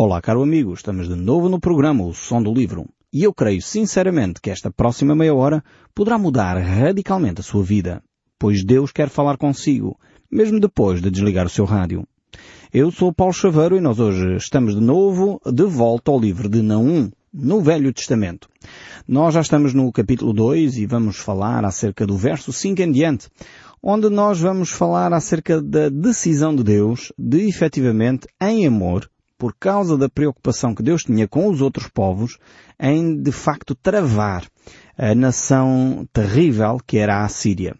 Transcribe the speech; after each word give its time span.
Olá, 0.00 0.22
caro 0.22 0.44
amigo, 0.44 0.72
estamos 0.72 1.08
de 1.08 1.16
novo 1.16 1.48
no 1.48 1.58
programa 1.58 2.04
O 2.04 2.14
Som 2.14 2.40
do 2.40 2.54
Livro. 2.54 2.86
E 3.12 3.24
eu 3.24 3.34
creio 3.34 3.60
sinceramente 3.60 4.40
que 4.40 4.48
esta 4.48 4.70
próxima 4.70 5.12
meia 5.12 5.34
hora 5.34 5.60
poderá 5.92 6.16
mudar 6.16 6.56
radicalmente 6.56 7.40
a 7.40 7.42
sua 7.42 7.64
vida, 7.64 8.00
pois 8.38 8.64
Deus 8.64 8.92
quer 8.92 9.08
falar 9.08 9.36
consigo, 9.36 9.98
mesmo 10.30 10.60
depois 10.60 11.02
de 11.02 11.10
desligar 11.10 11.46
o 11.46 11.50
seu 11.50 11.64
rádio. 11.64 12.06
Eu 12.72 12.92
sou 12.92 13.12
Paulo 13.12 13.32
Chaveiro 13.32 13.76
e 13.76 13.80
nós 13.80 13.98
hoje 13.98 14.36
estamos 14.36 14.76
de 14.76 14.80
novo 14.80 15.40
de 15.44 15.64
volta 15.64 16.12
ao 16.12 16.20
livro 16.20 16.48
de 16.48 16.62
Naum, 16.62 17.10
no 17.34 17.60
Velho 17.60 17.92
Testamento. 17.92 18.48
Nós 19.04 19.34
já 19.34 19.40
estamos 19.40 19.74
no 19.74 19.90
capítulo 19.90 20.32
2 20.32 20.78
e 20.78 20.86
vamos 20.86 21.16
falar 21.16 21.64
acerca 21.64 22.06
do 22.06 22.16
verso 22.16 22.52
5 22.52 22.82
em 22.82 22.92
diante, 22.92 23.26
onde 23.82 24.08
nós 24.08 24.38
vamos 24.38 24.70
falar 24.70 25.12
acerca 25.12 25.60
da 25.60 25.88
decisão 25.88 26.54
de 26.54 26.62
Deus 26.62 27.12
de 27.18 27.48
efetivamente, 27.48 28.28
em 28.40 28.64
amor, 28.64 29.10
por 29.38 29.54
causa 29.58 29.96
da 29.96 30.08
preocupação 30.08 30.74
que 30.74 30.82
Deus 30.82 31.04
tinha 31.04 31.28
com 31.28 31.48
os 31.48 31.62
outros 31.62 31.86
povos, 31.88 32.38
em 32.78 33.16
de 33.22 33.30
facto 33.30 33.74
travar 33.74 34.44
a 34.96 35.14
nação 35.14 36.06
terrível 36.12 36.78
que 36.84 36.98
era 36.98 37.24
a 37.24 37.28
Síria. 37.28 37.76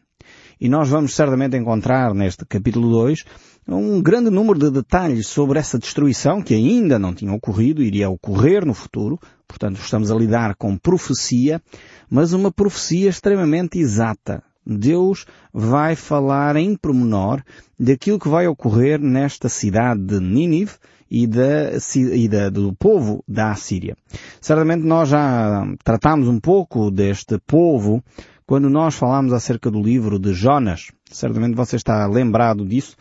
E 0.60 0.68
nós 0.68 0.88
vamos 0.88 1.14
certamente 1.14 1.56
encontrar 1.56 2.14
neste 2.14 2.44
capítulo 2.46 2.88
2 2.90 3.24
um 3.68 4.00
grande 4.00 4.30
número 4.30 4.58
de 4.58 4.70
detalhes 4.70 5.26
sobre 5.26 5.58
essa 5.58 5.78
destruição 5.78 6.40
que 6.40 6.54
ainda 6.54 6.98
não 6.98 7.14
tinha 7.14 7.32
ocorrido, 7.32 7.82
iria 7.82 8.08
ocorrer 8.08 8.64
no 8.64 8.72
futuro. 8.72 9.18
Portanto, 9.46 9.78
estamos 9.78 10.10
a 10.10 10.14
lidar 10.14 10.54
com 10.56 10.76
profecia, 10.76 11.60
mas 12.08 12.32
uma 12.32 12.50
profecia 12.50 13.10
extremamente 13.10 13.78
exata. 13.78 14.42
Deus 14.68 15.24
vai 15.52 15.96
falar 15.96 16.56
em 16.56 16.76
pormenor 16.76 17.42
daquilo 17.80 18.18
que 18.18 18.28
vai 18.28 18.46
ocorrer 18.46 19.00
nesta 19.00 19.48
cidade 19.48 20.02
de 20.02 20.20
Nínive 20.20 20.72
e, 21.10 21.26
da, 21.26 21.72
e 21.96 22.28
da, 22.28 22.50
do 22.50 22.74
povo 22.74 23.24
da 23.26 23.52
Assíria. 23.52 23.96
Certamente 24.40 24.84
nós 24.84 25.08
já 25.08 25.64
tratámos 25.82 26.28
um 26.28 26.38
pouco 26.38 26.90
deste 26.90 27.38
povo 27.46 28.04
quando 28.46 28.68
nós 28.68 28.94
falámos 28.94 29.32
acerca 29.32 29.70
do 29.70 29.82
livro 29.82 30.18
de 30.18 30.34
Jonas. 30.34 30.90
Certamente 31.10 31.54
você 31.54 31.76
está 31.76 32.06
lembrado 32.06 32.64
disso. 32.64 32.96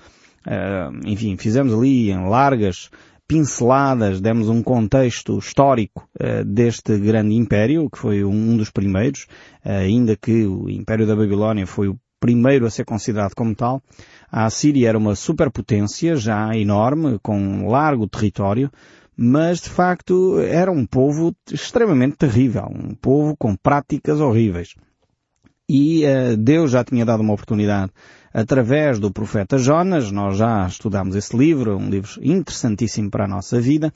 Uh, 0.45 1.05
enfim, 1.05 1.35
fizemos 1.35 1.73
ali 1.73 2.09
em 2.09 2.29
largas 2.29 2.89
pinceladas, 3.27 4.21
demos 4.21 4.47
um 4.47 4.63
contexto 4.63 5.37
histórico 5.37 6.07
uh, 6.19 6.45
deste 6.45 6.97
grande 6.97 7.35
império, 7.35 7.89
que 7.89 7.97
foi 7.97 8.23
um, 8.23 8.55
dos 8.55 8.69
primeiros, 8.69 9.27
uh, 9.65 9.69
ainda 9.69 10.15
que 10.15 10.45
o 10.45 10.69
Império 10.69 11.05
da 11.05 11.15
Babilónia 11.15 11.67
foi 11.67 11.89
o 11.89 11.99
primeiro 12.19 12.65
a 12.65 12.69
ser 12.69 12.85
considerado 12.85 13.35
como 13.35 13.53
tal. 13.53 13.81
A 14.31 14.49
Síria 14.49 14.89
era 14.89 14.97
uma 14.97 15.15
superpotência 15.15 16.15
já 16.15 16.55
enorme, 16.55 17.19
com 17.21 17.37
um 17.37 17.67
largo 17.67 18.07
território, 18.07 18.71
mas 19.15 19.59
de 19.59 19.69
facto 19.69 20.39
era 20.39 20.71
um 20.71 20.85
povo 20.85 21.35
extremamente 21.51 22.15
terrível, 22.15 22.67
um 22.71 22.95
povo 22.95 23.35
com 23.35 23.55
práticas 23.55 24.21
horríveis. 24.21 24.73
E 25.69 26.05
uh, 26.05 26.37
Deus 26.37 26.71
já 26.71 26.81
tinha 26.81 27.05
dado 27.05 27.19
uma 27.21 27.33
oportunidade 27.33 27.91
através 28.37 28.99
do 28.99 29.11
profeta 29.11 29.57
Jonas, 29.57 30.11
nós 30.11 30.37
já 30.37 30.67
estudámos 30.67 31.15
esse 31.15 31.35
livro, 31.35 31.75
um 31.75 31.89
livro 31.89 32.11
interessantíssimo 32.21 33.09
para 33.09 33.25
a 33.25 33.27
nossa 33.27 33.59
vida, 33.59 33.91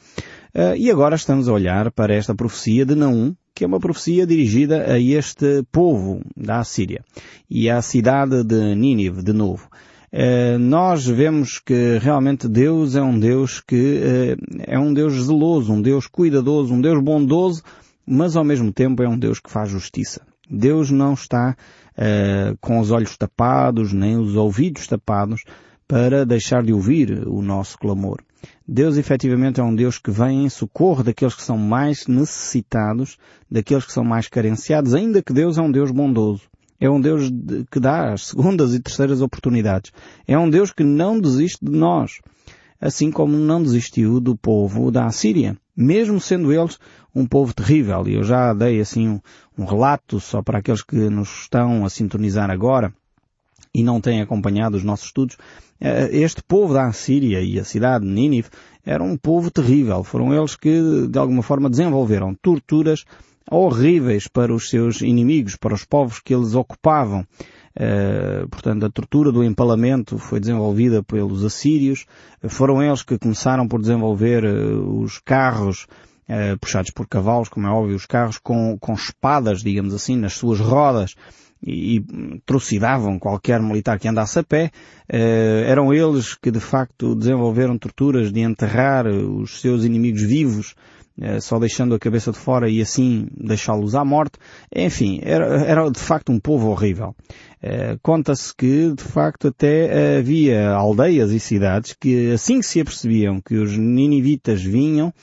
uh, 0.56 0.76
e 0.76 0.90
agora 0.90 1.16
estamos 1.16 1.48
a 1.48 1.54
olhar 1.54 1.92
para 1.92 2.16
esta 2.16 2.34
profecia 2.34 2.84
de 2.84 2.96
Naum, 2.96 3.36
que 3.54 3.64
é 3.64 3.68
uma 3.68 3.80
profecia 3.80 4.26
dirigida 4.26 4.92
a 4.92 5.00
este 5.00 5.62
povo 5.72 6.22
da 6.36 6.64
Síria 6.64 7.04
e 7.48 7.70
à 7.70 7.84
cidade 7.84 8.44
de 8.44 8.74
Nínive, 8.74 9.22
de 9.22 9.32
novo. 9.32 9.70
Uh, 10.12 10.58
nós 10.58 11.06
vemos 11.06 11.60
que 11.60 12.00
realmente 12.02 12.48
Deus 12.48 12.96
é 12.96 13.02
um 13.04 13.20
Deus 13.20 13.62
que 13.62 13.76
uh, 13.76 14.64
é 14.66 14.80
um 14.80 14.92
Deus 14.92 15.14
zeloso, 15.24 15.72
um 15.72 15.84
Deus 15.84 16.08
cuidadoso, 16.08 16.74
um 16.74 16.82
Deus 16.82 17.00
bondoso, 17.00 17.62
mas 18.08 18.36
ao 18.36 18.44
mesmo 18.44 18.74
tempo 18.74 19.04
é 19.04 19.08
um 19.08 19.20
Deus 19.20 19.40
que 19.40 19.52
faz 19.52 19.70
justiça. 19.70 20.26
Deus 20.50 20.90
não 20.90 21.14
está 21.14 21.56
uh, 21.98 22.58
com 22.60 22.80
os 22.80 22.92
olhos 22.92 23.18
tapados, 23.18 23.94
nem 23.94 24.18
os 24.18 24.36
ouvidos 24.36 24.88
tapados, 24.88 25.44
para 25.88 26.26
deixar 26.26 26.64
de 26.64 26.72
ouvir 26.72 27.28
o 27.28 27.42
nosso 27.42 27.78
clamor. 27.78 28.22
Deus 28.68 28.98
efetivamente 28.98 29.60
é 29.60 29.64
um 29.64 29.76
Deus 29.76 30.00
que 30.00 30.10
vem 30.10 30.46
em 30.46 30.50
socorro 30.50 31.04
daqueles 31.04 31.36
que 31.36 31.44
são 31.44 31.58
mais 31.58 32.08
necessitados, 32.08 33.18
daqueles 33.50 33.86
que 33.86 33.92
são 33.92 34.04
mais 34.04 34.28
carenciados, 34.28 34.94
ainda 34.94 35.22
que 35.22 35.34
Deus 35.34 35.58
é 35.58 35.62
um 35.62 35.72
Deus 35.72 35.92
bondoso. 35.92 36.44
É 36.80 36.90
um 36.90 37.00
Deus 37.00 37.30
que 37.70 37.80
dá 37.80 38.14
as 38.14 38.28
segundas 38.28 38.74
e 38.74 38.80
terceiras 38.80 39.22
oportunidades. 39.22 39.92
É 40.28 40.38
um 40.38 40.50
Deus 40.50 40.72
que 40.72 40.84
não 40.84 41.20
desiste 41.20 41.64
de 41.64 41.72
nós. 41.72 42.14
Assim 42.80 43.12
como 43.12 43.38
não 43.38 43.62
desistiu 43.62 44.20
do 44.20 44.36
povo 44.36 44.90
da 44.90 45.06
Assíria. 45.06 45.56
Mesmo 45.82 46.20
sendo 46.20 46.54
eles 46.54 46.80
um 47.14 47.26
povo 47.26 47.54
terrível. 47.54 48.08
E 48.08 48.14
eu 48.14 48.24
já 48.24 48.54
dei 48.54 48.80
assim 48.80 49.10
um, 49.10 49.20
um 49.58 49.66
relato 49.66 50.20
só 50.20 50.42
para 50.42 50.60
aqueles 50.60 50.84
que 50.84 50.96
nos 50.96 51.30
estão 51.42 51.86
a 51.86 51.90
sintonizar 51.90 52.50
agora 52.50 52.94
e 53.74 53.84
não 53.84 54.02
têm 54.02 54.22
acompanhado 54.22 54.78
os 54.78 54.84
nossos 54.84 55.08
estudos. 55.08 55.38
Eh, 55.80 56.10
este 56.12 56.44
povo 56.44 56.74
da 56.74 56.88
Assíria 56.88 57.42
e 57.42 57.60
a 57.60 57.64
cidade 57.64 58.06
de 58.06 58.12
Nínive 58.12 58.50
era 58.86 59.04
um 59.04 59.18
povo 59.18 59.50
terrível. 59.50 60.04
Foram 60.04 60.34
eles 60.34 60.56
que, 60.56 61.08
de 61.08 61.18
alguma 61.18 61.42
forma, 61.42 61.70
desenvolveram 61.70 62.36
torturas 62.36 63.06
horríveis 63.50 64.28
para 64.28 64.54
os 64.54 64.70
seus 64.70 65.02
inimigos, 65.02 65.56
para 65.56 65.74
os 65.74 65.84
povos 65.84 66.20
que 66.20 66.34
eles 66.34 66.54
ocupavam. 66.54 67.26
Uh, 67.78 68.48
portanto, 68.50 68.86
a 68.86 68.90
tortura 68.90 69.32
do 69.32 69.44
empalamento 69.44 70.18
foi 70.18 70.40
desenvolvida 70.40 71.02
pelos 71.02 71.46
assírios. 71.46 72.06
Foram 72.50 72.84
eles 72.84 73.02
que 73.02 73.18
começaram 73.18 73.68
por 73.68 73.80
desenvolver 73.80 74.44
uh, 74.44 75.02
os 75.02 75.20
carros 75.20 75.88
uh, 76.28 76.58
puxados 76.60 76.92
por 76.92 77.08
cavalos, 77.08 77.50
como 77.50 77.68
é 77.68 77.70
óbvio, 77.70 77.96
os 77.96 78.06
carros 78.06 78.38
com, 78.38 78.78
com 78.80 78.94
espadas, 78.94 79.62
digamos 79.62 79.94
assim, 79.94 80.18
nas 80.18 80.34
suas 80.34 80.60
rodas 80.60 81.16
e, 81.66 81.98
e 81.98 82.42
trucidavam 82.46 83.18
qualquer 83.18 83.62
militar 83.62 83.98
que 83.98 84.08
andasse 84.08 84.38
a 84.38 84.44
pé. 84.44 84.72
Eram 85.08 85.94
eles 85.94 86.34
que 86.34 86.50
de 86.50 86.60
facto 86.60 87.14
desenvolveram 87.16 87.78
torturas 87.78 88.32
de 88.32 88.40
enterrar 88.40 89.06
os 89.08 89.60
seus 89.60 89.84
inimigos 89.84 90.22
vivos, 90.22 90.74
só 91.40 91.60
deixando 91.60 91.96
a 91.96 92.00
cabeça 92.00 92.32
de 92.32 92.38
fora 92.38 92.70
e 92.70 92.82
assim 92.82 93.28
deixá-los 93.36 93.96
à 93.96 94.04
morte. 94.04 94.38
Enfim, 94.76 95.20
era, 95.24 95.64
era 95.64 95.90
de 95.90 96.00
facto 96.00 96.32
um 96.32 96.40
povo 96.40 96.70
horrível. 96.70 97.16
Uh, 97.64 98.00
Conta-se 98.02 98.56
que, 98.56 98.92
de 98.94 99.04
facto, 99.04 99.50
até 99.50 100.18
havia 100.18 100.72
aldeias 100.72 101.32
e 101.32 101.40
cidades 101.40 101.96
que, 102.00 102.32
assim 102.32 102.60
que 102.60 102.66
se 102.66 102.82
apercebiam 102.82 103.40
que 103.40 103.56
os 103.56 103.78
ninivitas 103.78 104.64
vinham, 104.64 105.14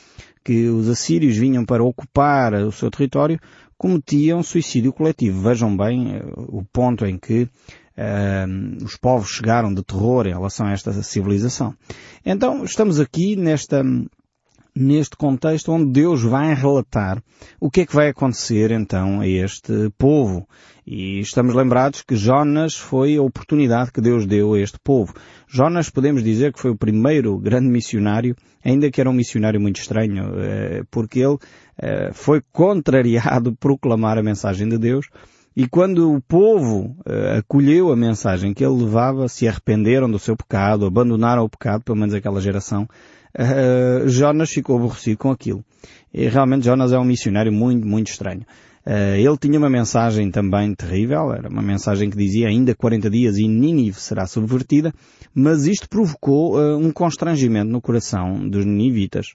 que 0.45 0.69
os 0.69 0.89
assírios 0.89 1.37
vinham 1.37 1.65
para 1.65 1.83
ocupar 1.83 2.55
o 2.55 2.73
seu 2.73 2.91
território, 2.91 3.41
cometiam 3.77 4.43
suicídio 4.43 4.93
coletivo. 4.93 5.41
Vejam 5.41 5.77
bem 5.77 6.17
eh, 6.17 6.23
o 6.37 6.65
ponto 6.65 7.07
em 7.07 7.17
que 7.17 7.43
uh, 7.43 8.85
os 8.85 8.97
povos 8.97 9.29
chegaram 9.29 9.73
de 9.73 9.83
terror 9.83 10.27
em 10.27 10.33
relação 10.33 10.67
a 10.67 10.73
esta 10.73 10.93
civilização. 11.03 11.75
Então, 12.25 12.65
estamos 12.65 12.99
aqui 12.99 13.37
nesta, 13.37 13.85
neste 14.79 15.17
contexto 15.17 15.73
onde 15.73 15.91
Deus 15.91 16.23
vai 16.23 16.55
relatar 16.55 17.21
o 17.61 17.69
que 17.71 17.81
é 17.81 17.87
que 17.87 17.95
vai 17.95 18.09
acontecer 18.09 18.71
então 18.71 19.21
a 19.21 19.27
este 19.27 19.91
povo. 19.99 20.49
E 20.87 21.21
estamos 21.21 21.55
lembrados 21.55 22.03
que 22.03 22.17
Jonas 22.17 22.75
foi 22.77 23.17
a 23.17 23.23
oportunidade 23.23 23.93
que 23.93 24.01
Deus 24.01 24.25
deu 24.25 24.55
a 24.55 24.61
este 24.61 24.79
povo. 24.83 25.13
Jonas 25.49 25.91
podemos 25.91 26.23
dizer 26.23 26.53
que 26.53 26.61
foi 26.61 26.71
o 26.71 26.77
primeiro 26.77 27.37
grande 27.39 27.69
missionário, 27.69 28.37
ainda 28.65 28.91
que 28.91 29.01
era 29.01 29.11
um 29.11 29.13
missionário 29.13 29.61
muito 29.61 29.81
estranho, 29.81 30.33
eh, 30.39 30.83
porque 30.91 31.21
ele 31.21 31.37
eh, 31.77 32.11
foi 32.15 32.41
contrariado 32.53 33.53
por 33.53 33.77
proclamar 33.77 34.17
a 34.17 34.23
mensagem 34.23 34.69
de 34.69 34.79
Deus, 34.79 35.07
e 35.59 35.67
quando 35.67 36.15
o 36.15 36.21
povo 36.21 36.97
uh, 37.01 37.39
acolheu 37.41 37.91
a 37.91 37.97
mensagem 37.97 38.55
que 38.55 38.65
ele 38.65 38.85
levava, 38.85 39.27
se 39.27 39.49
arrependeram 39.49 40.09
do 40.09 40.17
seu 40.17 40.37
pecado, 40.37 40.87
abandonaram 40.87 41.43
o 41.43 41.49
pecado, 41.49 41.83
pelo 41.83 41.99
menos 41.99 42.15
aquela 42.15 42.41
geração, 42.41 42.89
uh, 43.37 44.09
Jonas 44.09 44.51
ficou 44.51 44.77
aborrecido 44.77 45.19
com 45.19 45.31
aquilo. 45.31 45.65
E 46.13 46.29
realmente 46.29 46.65
Jonas 46.65 46.93
é 46.93 46.99
um 46.99 47.05
missionário 47.05 47.53
muito, 47.53 47.87
muito 47.87 48.11
estranho. 48.11 48.43
Uh, 48.87 49.17
ele 49.17 49.37
tinha 49.37 49.59
uma 49.59 49.69
mensagem 49.69 50.31
também 50.31 50.75
terrível, 50.75 51.33
era 51.33 51.49
uma 51.49 51.61
mensagem 51.61 52.09
que 52.09 52.17
dizia 52.17 52.49
ainda 52.49 52.75
40 52.75 53.11
dias 53.11 53.37
e 53.37 53.47
Nínive 53.47 54.01
será 54.01 54.27
subvertida, 54.27 54.95
mas 55.35 55.67
isto 55.67 55.89
provocou 55.89 56.57
uh, 56.57 56.79
um 56.79 56.91
constrangimento 56.91 57.71
no 57.71 57.83
coração 57.83 58.49
dos 58.49 58.65
ninivitas. 58.65 59.35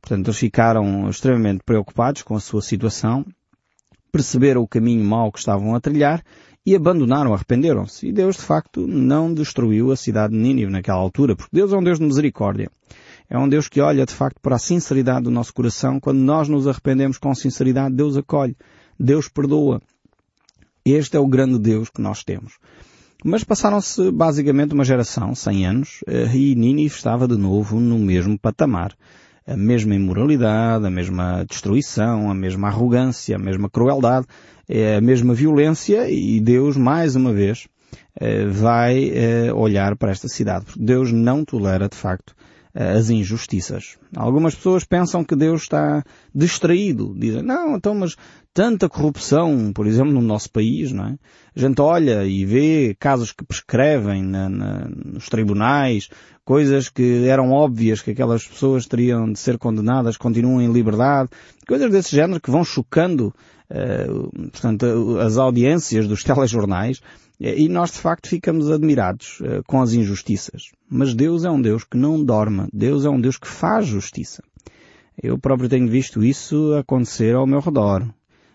Portanto, 0.00 0.26
eles 0.26 0.38
ficaram 0.38 1.08
extremamente 1.08 1.62
preocupados 1.64 2.22
com 2.22 2.34
a 2.34 2.40
sua 2.40 2.60
situação, 2.60 3.24
perceberam 4.10 4.60
o 4.60 4.68
caminho 4.68 5.04
mau 5.04 5.32
que 5.32 5.38
estavam 5.38 5.74
a 5.74 5.80
trilhar 5.80 6.22
e 6.66 6.74
abandonaram, 6.74 7.32
arrependeram-se. 7.32 8.08
E 8.08 8.12
Deus, 8.12 8.36
de 8.36 8.42
facto, 8.42 8.86
não 8.86 9.32
destruiu 9.32 9.90
a 9.90 9.96
cidade 9.96 10.34
de 10.34 10.38
Nínive 10.38 10.70
naquela 10.70 10.98
altura, 10.98 11.34
porque 11.34 11.56
Deus 11.56 11.72
é 11.72 11.76
um 11.76 11.82
Deus 11.82 11.98
de 11.98 12.04
misericórdia. 12.04 12.70
É 13.32 13.38
um 13.38 13.48
Deus 13.48 13.66
que 13.66 13.80
olha, 13.80 14.04
de 14.04 14.12
facto, 14.12 14.38
para 14.42 14.56
a 14.56 14.58
sinceridade 14.58 15.22
do 15.22 15.30
nosso 15.30 15.54
coração. 15.54 15.98
Quando 15.98 16.18
nós 16.18 16.50
nos 16.50 16.68
arrependemos 16.68 17.16
com 17.16 17.34
sinceridade, 17.34 17.94
Deus 17.94 18.14
acolhe. 18.14 18.54
Deus 19.00 19.26
perdoa. 19.26 19.80
Este 20.84 21.16
é 21.16 21.18
o 21.18 21.26
grande 21.26 21.58
Deus 21.58 21.88
que 21.88 22.02
nós 22.02 22.22
temos. 22.22 22.58
Mas 23.24 23.42
passaram-se 23.42 24.10
basicamente 24.10 24.74
uma 24.74 24.84
geração, 24.84 25.34
100 25.34 25.66
anos, 25.66 26.00
eh, 26.06 26.30
e 26.36 26.54
Nínive 26.54 26.94
estava 26.94 27.26
de 27.26 27.38
novo 27.38 27.80
no 27.80 27.98
mesmo 27.98 28.38
patamar. 28.38 28.94
a 29.46 29.56
mesma 29.56 29.94
imoralidade, 29.94 30.86
a 30.86 30.90
mesma 30.90 31.44
destruição, 31.48 32.30
a 32.30 32.34
mesma 32.34 32.68
arrogância, 32.68 33.34
a 33.34 33.38
mesma 33.38 33.68
crueldade, 33.68 34.26
a 34.68 35.00
mesma 35.00 35.34
violência 35.34 36.08
e 36.08 36.38
Deus, 36.38 36.76
mais 36.76 37.16
uma 37.16 37.32
vez, 37.32 37.66
vai 38.52 39.10
olhar 39.52 39.96
para 39.96 40.12
esta 40.12 40.28
cidade. 40.28 40.66
Deus 40.76 41.10
não 41.10 41.44
tolera, 41.44 41.88
de 41.88 41.96
facto, 41.96 42.36
as 42.74 43.10
injustiças. 43.10 43.98
Algumas 44.16 44.54
pessoas 44.54 44.84
pensam 44.84 45.24
que 45.24 45.36
Deus 45.36 45.62
está 45.62 46.02
distraído. 46.34 47.14
Dizem, 47.16 47.42
não, 47.42 47.76
então, 47.76 47.94
mas 47.94 48.16
tanta 48.54 48.88
corrupção, 48.88 49.72
por 49.72 49.86
exemplo, 49.86 50.12
no 50.12 50.20
nosso 50.20 50.50
país, 50.50 50.92
não 50.92 51.06
é? 51.06 51.18
A 51.54 51.60
gente 51.60 51.80
olha 51.80 52.24
e 52.24 52.44
vê 52.44 52.96
casos 52.98 53.32
que 53.32 53.44
prescrevem 53.44 54.22
na, 54.22 54.48
na, 54.48 54.88
nos 54.88 55.28
tribunais, 55.28 56.08
coisas 56.44 56.88
que 56.88 57.26
eram 57.26 57.50
óbvias 57.50 58.02
que 58.02 58.10
aquelas 58.10 58.46
pessoas 58.46 58.86
teriam 58.86 59.30
de 59.32 59.38
ser 59.38 59.58
condenadas, 59.58 60.16
continuam 60.16 60.60
em 60.60 60.72
liberdade, 60.72 61.30
coisas 61.66 61.90
desse 61.90 62.14
género 62.14 62.40
que 62.40 62.50
vão 62.50 62.64
chocando, 62.64 63.34
uh, 63.70 64.50
portanto, 64.50 65.18
as 65.20 65.36
audiências 65.38 66.06
dos 66.06 66.22
telejornais, 66.24 67.00
e 67.40 67.68
nós 67.68 67.90
de 67.90 67.98
facto 67.98 68.28
ficamos 68.28 68.70
admirados 68.70 69.40
uh, 69.40 69.62
com 69.66 69.80
as 69.80 69.92
injustiças. 69.92 70.70
Mas 70.88 71.14
Deus 71.14 71.44
é 71.44 71.50
um 71.50 71.60
Deus 71.60 71.84
que 71.84 71.96
não 71.96 72.22
dorme. 72.22 72.68
Deus 72.72 73.04
é 73.04 73.10
um 73.10 73.20
Deus 73.20 73.36
que 73.36 73.48
faz 73.48 73.86
justiça. 73.86 74.42
Eu 75.20 75.38
próprio 75.38 75.68
tenho 75.68 75.88
visto 75.88 76.22
isso 76.22 76.74
acontecer 76.74 77.34
ao 77.34 77.46
meu 77.46 77.60
redor. 77.60 78.06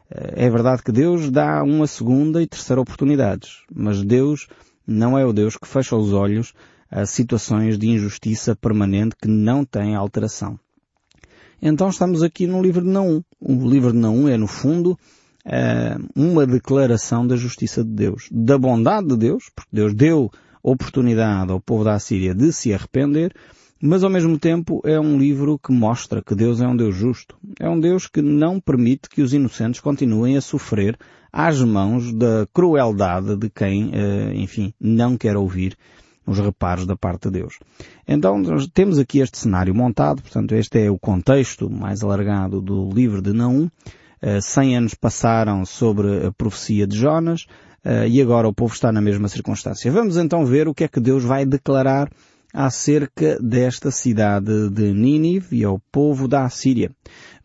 É 0.09 0.49
verdade 0.49 0.83
que 0.83 0.91
Deus 0.91 1.29
dá 1.29 1.61
uma 1.63 1.85
segunda 1.85 2.41
e 2.41 2.47
terceira 2.47 2.81
oportunidades. 2.81 3.63
Mas 3.73 4.01
Deus 4.03 4.47
não 4.85 5.17
é 5.17 5.25
o 5.25 5.33
Deus 5.33 5.57
que 5.57 5.67
fecha 5.67 5.95
os 5.95 6.13
olhos 6.13 6.53
a 6.89 7.05
situações 7.05 7.77
de 7.77 7.87
injustiça 7.87 8.55
permanente 8.55 9.15
que 9.21 9.27
não 9.27 9.65
têm 9.65 9.95
alteração. 9.95 10.57
Então 11.61 11.89
estamos 11.89 12.23
aqui 12.23 12.47
no 12.47 12.61
livro 12.61 12.81
de 12.81 12.89
Naum. 12.89 13.21
O 13.39 13.69
livro 13.69 13.91
de 13.91 13.97
Naum 13.97 14.27
é, 14.29 14.37
no 14.37 14.47
fundo, 14.47 14.91
uh, 15.45 16.07
uma 16.15 16.45
declaração 16.45 17.25
da 17.25 17.35
justiça 17.35 17.83
de 17.83 17.89
Deus, 17.89 18.29
da 18.31 18.57
bondade 18.57 19.07
de 19.07 19.17
Deus, 19.17 19.49
porque 19.53 19.69
Deus 19.73 19.93
deu 19.93 20.31
oportunidade 20.63 21.51
ao 21.51 21.59
povo 21.59 21.83
da 21.83 21.95
Assíria 21.95 22.33
de 22.33 22.53
se 22.53 22.73
arrepender, 22.73 23.33
mas 23.81 24.03
ao 24.03 24.09
mesmo 24.09 24.37
tempo 24.39 24.81
é 24.83 24.99
um 24.99 25.17
livro 25.17 25.59
que 25.59 25.71
mostra 25.71 26.21
que 26.21 26.35
Deus 26.35 26.61
é 26.61 26.67
um 26.67 26.75
Deus 26.75 26.95
justo. 26.95 27.37
É 27.59 27.69
um 27.69 27.79
Deus 27.79 28.07
que 28.07 28.21
não 28.21 28.59
permite 28.59 29.09
que 29.09 29.21
os 29.21 29.33
inocentes 29.33 29.79
continuem 29.79 30.37
a 30.37 30.41
sofrer 30.41 30.97
às 31.31 31.61
mãos 31.61 32.13
da 32.13 32.47
crueldade 32.53 33.35
de 33.35 33.49
quem, 33.49 33.89
uh, 33.89 34.33
enfim, 34.33 34.73
não 34.79 35.17
quer 35.17 35.37
ouvir 35.37 35.77
os 36.25 36.39
reparos 36.39 36.85
da 36.85 36.95
parte 36.95 37.29
de 37.29 37.39
Deus. 37.39 37.59
Então, 38.07 38.41
temos 38.73 38.99
aqui 38.99 39.19
este 39.19 39.37
cenário 39.37 39.73
montado, 39.73 40.21
portanto, 40.21 40.53
este 40.53 40.85
é 40.85 40.91
o 40.91 40.99
contexto 40.99 41.69
mais 41.69 42.03
alargado 42.03 42.61
do 42.61 42.89
livro 42.89 43.21
de 43.21 43.31
Naum, 43.31 43.69
100 44.41 44.73
eh, 44.73 44.77
anos 44.77 44.93
passaram 44.93 45.65
sobre 45.65 46.25
a 46.25 46.31
profecia 46.31 46.85
de 46.85 46.97
Jonas 46.97 47.45
eh, 47.85 48.09
e 48.09 48.21
agora 48.21 48.47
o 48.47 48.53
povo 48.53 48.73
está 48.73 48.91
na 48.91 48.99
mesma 48.99 49.29
circunstância. 49.29 49.91
Vamos 49.91 50.17
então 50.17 50.45
ver 50.45 50.67
o 50.67 50.73
que 50.73 50.83
é 50.83 50.87
que 50.87 50.99
Deus 50.99 51.23
vai 51.23 51.45
declarar 51.45 52.09
acerca 52.53 53.37
desta 53.39 53.91
cidade 53.91 54.69
de 54.69 54.93
Nínive 54.93 55.57
e 55.57 55.63
ao 55.63 55.79
povo 55.91 56.27
da 56.27 56.45
Assíria. 56.45 56.91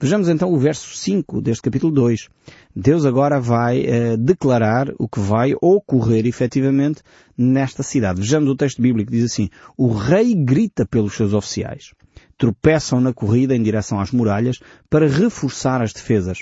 Vejamos 0.01 0.29
então 0.29 0.53
o 0.53 0.59
verso 0.59 0.97
5 0.97 1.41
deste 1.41 1.63
capítulo 1.63 1.93
2. 1.93 2.29
Deus 2.75 3.05
agora 3.05 3.41
vai 3.41 3.85
eh, 3.85 4.17
declarar 4.17 4.93
o 4.99 5.09
que 5.09 5.21
vai 5.21 5.55
ocorrer 5.61 6.27
efetivamente 6.27 7.03
nesta 7.37 7.83
cidade. 7.83 8.21
Vejamos 8.21 8.49
o 8.49 8.57
texto 8.57 8.81
bíblico, 8.81 9.11
diz 9.11 9.25
assim, 9.25 9.49
o 9.77 9.93
rei 9.93 10.35
grita 10.35 10.87
pelos 10.87 11.15
seus 11.15 11.33
oficiais. 11.35 11.93
Tropeçam 12.39 13.01
na 13.01 13.13
corrida 13.13 13.55
em 13.55 13.63
direção 13.63 14.01
às 14.01 14.11
muralhas 14.11 14.59
para 14.89 15.07
reforçar 15.07 15.83
as 15.83 15.93
defesas. 15.93 16.39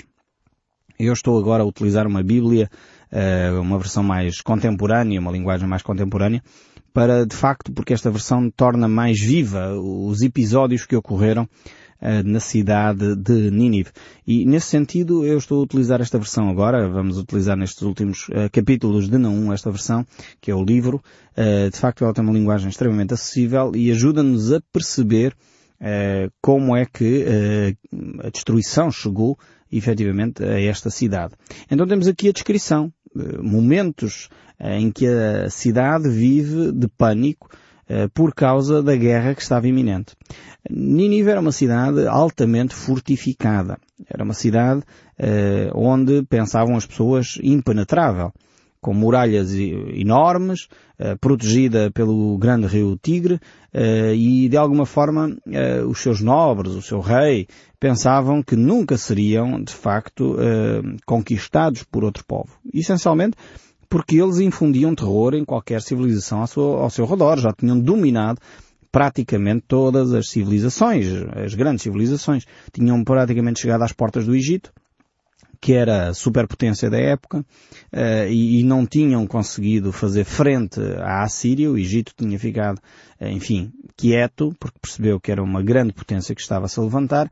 Eu 0.97 1.13
estou 1.13 1.37
agora 1.37 1.63
a 1.63 1.65
utilizar 1.65 2.07
uma 2.07 2.23
Bíblia, 2.23 2.69
eh, 3.11 3.51
uma 3.59 3.77
versão 3.77 4.03
mais 4.03 4.39
contemporânea, 4.39 5.19
uma 5.19 5.31
linguagem 5.31 5.67
mais 5.67 5.81
contemporânea, 5.81 6.41
para, 6.93 7.25
de 7.25 7.35
facto, 7.35 7.71
porque 7.71 7.93
esta 7.93 8.11
versão 8.11 8.49
torna 8.49 8.87
mais 8.87 9.19
viva 9.19 9.73
os 9.75 10.21
episódios 10.21 10.85
que 10.85 10.95
ocorreram 10.95 11.47
eh, 12.03 12.23
na 12.23 12.39
cidade 12.39 13.15
de 13.15 13.51
Nínive. 13.51 13.91
E 14.25 14.43
nesse 14.43 14.65
sentido 14.65 15.23
eu 15.23 15.37
estou 15.37 15.59
a 15.59 15.63
utilizar 15.63 16.01
esta 16.01 16.17
versão 16.17 16.49
agora, 16.49 16.89
vamos 16.89 17.15
utilizar 17.15 17.55
nestes 17.55 17.83
últimos 17.83 18.27
uh, 18.29 18.49
capítulos 18.51 19.07
de 19.07 19.19
Naum 19.19 19.53
esta 19.53 19.69
versão, 19.69 20.03
que 20.41 20.49
é 20.49 20.55
o 20.55 20.63
livro. 20.63 20.99
Uh, 21.37 21.69
de 21.69 21.77
facto 21.77 22.03
ela 22.03 22.11
tem 22.11 22.23
uma 22.23 22.33
linguagem 22.33 22.69
extremamente 22.69 23.13
acessível 23.13 23.73
e 23.75 23.91
ajuda-nos 23.91 24.51
a 24.51 24.59
perceber 24.73 25.35
como 26.39 26.75
é 26.75 26.85
que 26.85 27.25
a 28.23 28.29
destruição 28.29 28.91
chegou 28.91 29.35
efetivamente 29.71 30.43
a 30.43 30.61
esta 30.61 30.91
cidade. 30.91 31.33
Então 31.71 31.87
temos 31.87 32.07
aqui 32.07 32.29
a 32.29 32.31
descrição, 32.31 32.93
momentos 33.41 34.29
eh, 34.59 34.79
em 34.79 34.91
que 34.91 35.07
a 35.07 35.49
cidade 35.49 36.09
vive 36.09 36.71
de 36.71 36.87
pânico 36.87 37.49
eh, 37.87 38.07
por 38.13 38.33
causa 38.33 38.81
da 38.81 38.95
guerra 38.95 39.35
que 39.35 39.41
estava 39.41 39.67
iminente. 39.67 40.15
Nínive 40.69 41.31
era 41.31 41.41
uma 41.41 41.51
cidade 41.51 42.07
altamente 42.07 42.75
fortificada. 42.75 43.77
Era 44.07 44.23
uma 44.23 44.33
cidade 44.33 44.83
onde 45.75 46.23
pensavam 46.23 46.75
as 46.75 46.85
pessoas 46.85 47.37
impenetrável 47.43 48.33
com 48.81 48.93
muralhas 48.93 49.53
enormes, 49.53 50.67
uh, 50.99 51.17
protegida 51.19 51.91
pelo 51.91 52.37
grande 52.37 52.65
rio 52.65 52.97
Tigre, 53.01 53.35
uh, 53.35 54.13
e 54.15 54.49
de 54.49 54.57
alguma 54.57 54.85
forma 54.85 55.29
uh, 55.29 55.87
os 55.87 55.99
seus 55.99 56.19
nobres, 56.19 56.73
o 56.73 56.81
seu 56.81 56.99
rei, 56.99 57.47
pensavam 57.79 58.41
que 58.41 58.55
nunca 58.55 58.97
seriam, 58.97 59.61
de 59.61 59.73
facto, 59.73 60.35
conquistados 61.03 61.83
por 61.83 62.03
outro 62.03 62.23
povo. 62.25 62.51
Essencialmente 62.71 63.35
porque 63.89 64.21
eles 64.21 64.39
infundiam 64.39 64.95
terror 64.95 65.33
em 65.33 65.43
qualquer 65.43 65.81
civilização 65.81 66.41
ao 66.41 66.89
seu 66.89 67.05
redor, 67.05 67.39
já 67.39 67.51
tinham 67.51 67.77
dominado 67.77 68.39
praticamente 68.91 69.65
todas 69.67 70.13
as 70.13 70.29
civilizações, 70.29 71.07
as 71.43 71.55
grandes 71.55 71.81
civilizações, 71.81 72.45
tinham 72.71 73.03
praticamente 73.03 73.59
chegado 73.59 73.83
às 73.83 73.91
portas 73.91 74.25
do 74.25 74.35
Egito, 74.35 74.71
que 75.61 75.73
era 75.73 76.09
a 76.09 76.13
superpotência 76.13 76.89
da 76.89 76.97
época, 76.97 77.39
uh, 77.39 78.27
e, 78.27 78.63
não 78.63 78.83
tinham 78.83 79.27
conseguido 79.27 79.91
fazer 79.91 80.23
frente 80.23 80.81
à 80.97 81.21
Assíria. 81.21 81.71
O 81.71 81.77
Egito 81.77 82.13
tinha 82.17 82.39
ficado, 82.39 82.79
uh, 83.21 83.27
enfim, 83.27 83.71
quieto, 83.95 84.55
porque 84.59 84.79
percebeu 84.81 85.19
que 85.19 85.31
era 85.31 85.43
uma 85.43 85.61
grande 85.61 85.93
potência 85.93 86.33
que 86.33 86.41
estava 86.41 86.65
a 86.65 86.67
se 86.67 86.79
levantar, 86.79 87.29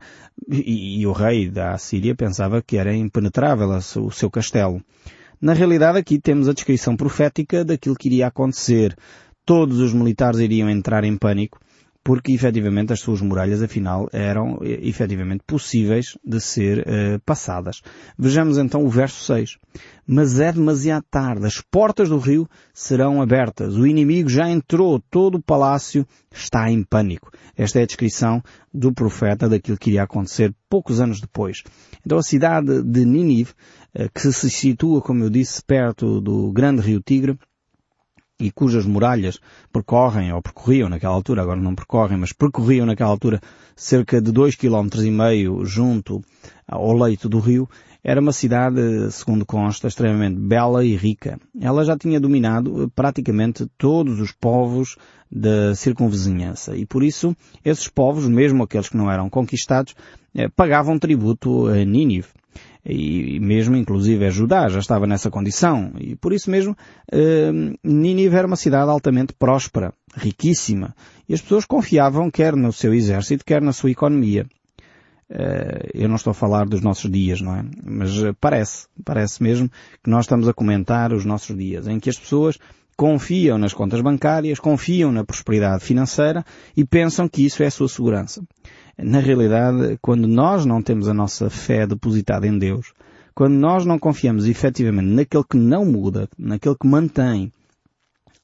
e 0.48 1.04
o 1.04 1.12
rei 1.12 1.50
da 1.50 1.72
Assíria 1.72 2.14
pensava 2.14 2.62
que 2.62 2.76
era 2.76 2.94
impenetrável 2.94 3.68
o 3.68 4.10
seu 4.12 4.30
castelo. 4.30 4.80
Na 5.40 5.52
realidade 5.52 5.98
aqui 5.98 6.20
temos 6.20 6.48
a 6.48 6.52
descrição 6.52 6.96
profética 6.96 7.64
daquilo 7.64 7.96
que 7.96 8.08
iria 8.08 8.28
acontecer. 8.28 8.94
Todos 9.44 9.80
os 9.80 9.92
militares 9.92 10.38
iriam 10.38 10.68
entrar 10.70 11.02
em 11.02 11.16
pânico, 11.16 11.58
porque 12.10 12.32
efetivamente 12.32 12.92
as 12.92 12.98
suas 12.98 13.20
muralhas 13.20 13.62
afinal 13.62 14.08
eram 14.12 14.58
efetivamente 14.64 15.44
possíveis 15.46 16.18
de 16.24 16.40
ser 16.40 16.80
uh, 16.80 17.20
passadas. 17.24 17.82
Vejamos 18.18 18.58
então 18.58 18.84
o 18.84 18.88
verso 18.88 19.24
6. 19.26 19.58
Mas 20.04 20.40
é 20.40 20.50
demasiado 20.50 21.04
tarde, 21.08 21.46
as 21.46 21.60
portas 21.60 22.08
do 22.08 22.18
rio 22.18 22.48
serão 22.74 23.22
abertas, 23.22 23.76
o 23.76 23.86
inimigo 23.86 24.28
já 24.28 24.50
entrou, 24.50 25.00
todo 25.08 25.36
o 25.36 25.42
palácio 25.42 26.04
está 26.34 26.68
em 26.68 26.82
pânico. 26.82 27.30
Esta 27.56 27.78
é 27.78 27.84
a 27.84 27.86
descrição 27.86 28.42
do 28.74 28.92
profeta 28.92 29.48
daquilo 29.48 29.78
que 29.78 29.90
iria 29.90 30.02
acontecer 30.02 30.52
poucos 30.68 31.00
anos 31.00 31.20
depois. 31.20 31.62
Então 32.04 32.18
a 32.18 32.24
cidade 32.24 32.82
de 32.82 33.04
Nínive, 33.04 33.52
uh, 33.94 34.10
que 34.12 34.32
se 34.32 34.50
situa, 34.50 35.00
como 35.00 35.22
eu 35.22 35.30
disse, 35.30 35.62
perto 35.62 36.20
do 36.20 36.50
grande 36.50 36.82
rio 36.82 37.00
Tigre, 37.00 37.38
e 38.40 38.50
cujas 38.50 38.86
muralhas 38.86 39.38
percorrem, 39.72 40.32
ou 40.32 40.42
percorriam 40.42 40.88
naquela 40.88 41.14
altura, 41.14 41.42
agora 41.42 41.60
não 41.60 41.74
percorrem, 41.74 42.18
mas 42.18 42.32
percorriam 42.32 42.86
naquela 42.86 43.10
altura 43.10 43.40
cerca 43.76 44.20
de 44.20 44.32
dois 44.32 44.54
quilómetros 44.54 45.04
e 45.04 45.10
meio 45.10 45.64
junto 45.64 46.22
ao 46.66 46.92
leito 46.92 47.28
do 47.28 47.38
rio, 47.38 47.68
era 48.02 48.20
uma 48.20 48.32
cidade, 48.32 48.80
segundo 49.10 49.44
consta, 49.44 49.86
extremamente 49.86 50.38
bela 50.38 50.84
e 50.84 50.96
rica. 50.96 51.38
Ela 51.60 51.84
já 51.84 51.96
tinha 51.96 52.18
dominado 52.18 52.84
eh, 52.84 52.86
praticamente 52.94 53.66
todos 53.76 54.20
os 54.20 54.32
povos 54.32 54.96
da 55.30 55.74
circunvizinhança 55.74 56.74
e 56.76 56.86
por 56.86 57.04
isso 57.04 57.36
esses 57.64 57.88
povos, 57.88 58.26
mesmo 58.26 58.62
aqueles 58.62 58.88
que 58.88 58.96
não 58.96 59.10
eram 59.10 59.28
conquistados, 59.28 59.94
eh, 60.34 60.48
pagavam 60.48 60.98
tributo 60.98 61.66
a 61.66 61.84
Nínive 61.84 62.28
e 62.84 63.38
mesmo 63.40 63.76
inclusive 63.76 64.24
a 64.24 64.30
Judá 64.30 64.68
já 64.68 64.78
estava 64.78 65.06
nessa 65.06 65.30
condição 65.30 65.92
e 65.98 66.16
por 66.16 66.32
isso 66.32 66.50
mesmo 66.50 66.76
eh, 67.12 67.50
Nínive 67.84 68.36
era 68.36 68.46
uma 68.46 68.56
cidade 68.56 68.90
altamente 68.90 69.34
próspera, 69.34 69.92
riquíssima 70.14 70.94
e 71.28 71.34
as 71.34 71.40
pessoas 71.40 71.66
confiavam 71.66 72.30
quer 72.30 72.56
no 72.56 72.72
seu 72.72 72.94
exército 72.94 73.44
quer 73.44 73.60
na 73.60 73.72
sua 73.72 73.90
economia. 73.90 74.46
Eh, 75.28 75.90
eu 75.94 76.08
não 76.08 76.16
estou 76.16 76.32
a 76.32 76.34
falar 76.34 76.66
dos 76.66 76.80
nossos 76.80 77.10
dias, 77.10 77.40
não 77.40 77.54
é? 77.54 77.64
Mas 77.84 78.10
parece, 78.40 78.88
parece 79.04 79.42
mesmo 79.42 79.68
que 80.02 80.10
nós 80.10 80.24
estamos 80.24 80.48
a 80.48 80.52
comentar 80.52 81.12
os 81.12 81.24
nossos 81.24 81.56
dias, 81.56 81.86
em 81.86 82.00
que 82.00 82.10
as 82.10 82.18
pessoas 82.18 82.58
confiam 82.96 83.56
nas 83.56 83.72
contas 83.72 84.02
bancárias, 84.02 84.58
confiam 84.58 85.10
na 85.10 85.24
prosperidade 85.24 85.82
financeira 85.82 86.44
e 86.76 86.84
pensam 86.84 87.26
que 87.28 87.46
isso 87.46 87.62
é 87.62 87.66
a 87.66 87.70
sua 87.70 87.88
segurança. 87.88 88.42
Na 89.02 89.20
realidade, 89.20 89.98
quando 90.00 90.26
nós 90.26 90.66
não 90.66 90.82
temos 90.82 91.08
a 91.08 91.14
nossa 91.14 91.48
fé 91.48 91.86
depositada 91.86 92.46
em 92.46 92.58
Deus, 92.58 92.92
quando 93.34 93.54
nós 93.54 93.86
não 93.86 93.98
confiamos 93.98 94.46
efetivamente 94.46 95.08
naquele 95.08 95.44
que 95.44 95.56
não 95.56 95.84
muda, 95.84 96.28
naquele 96.38 96.76
que 96.76 96.86
mantém 96.86 97.52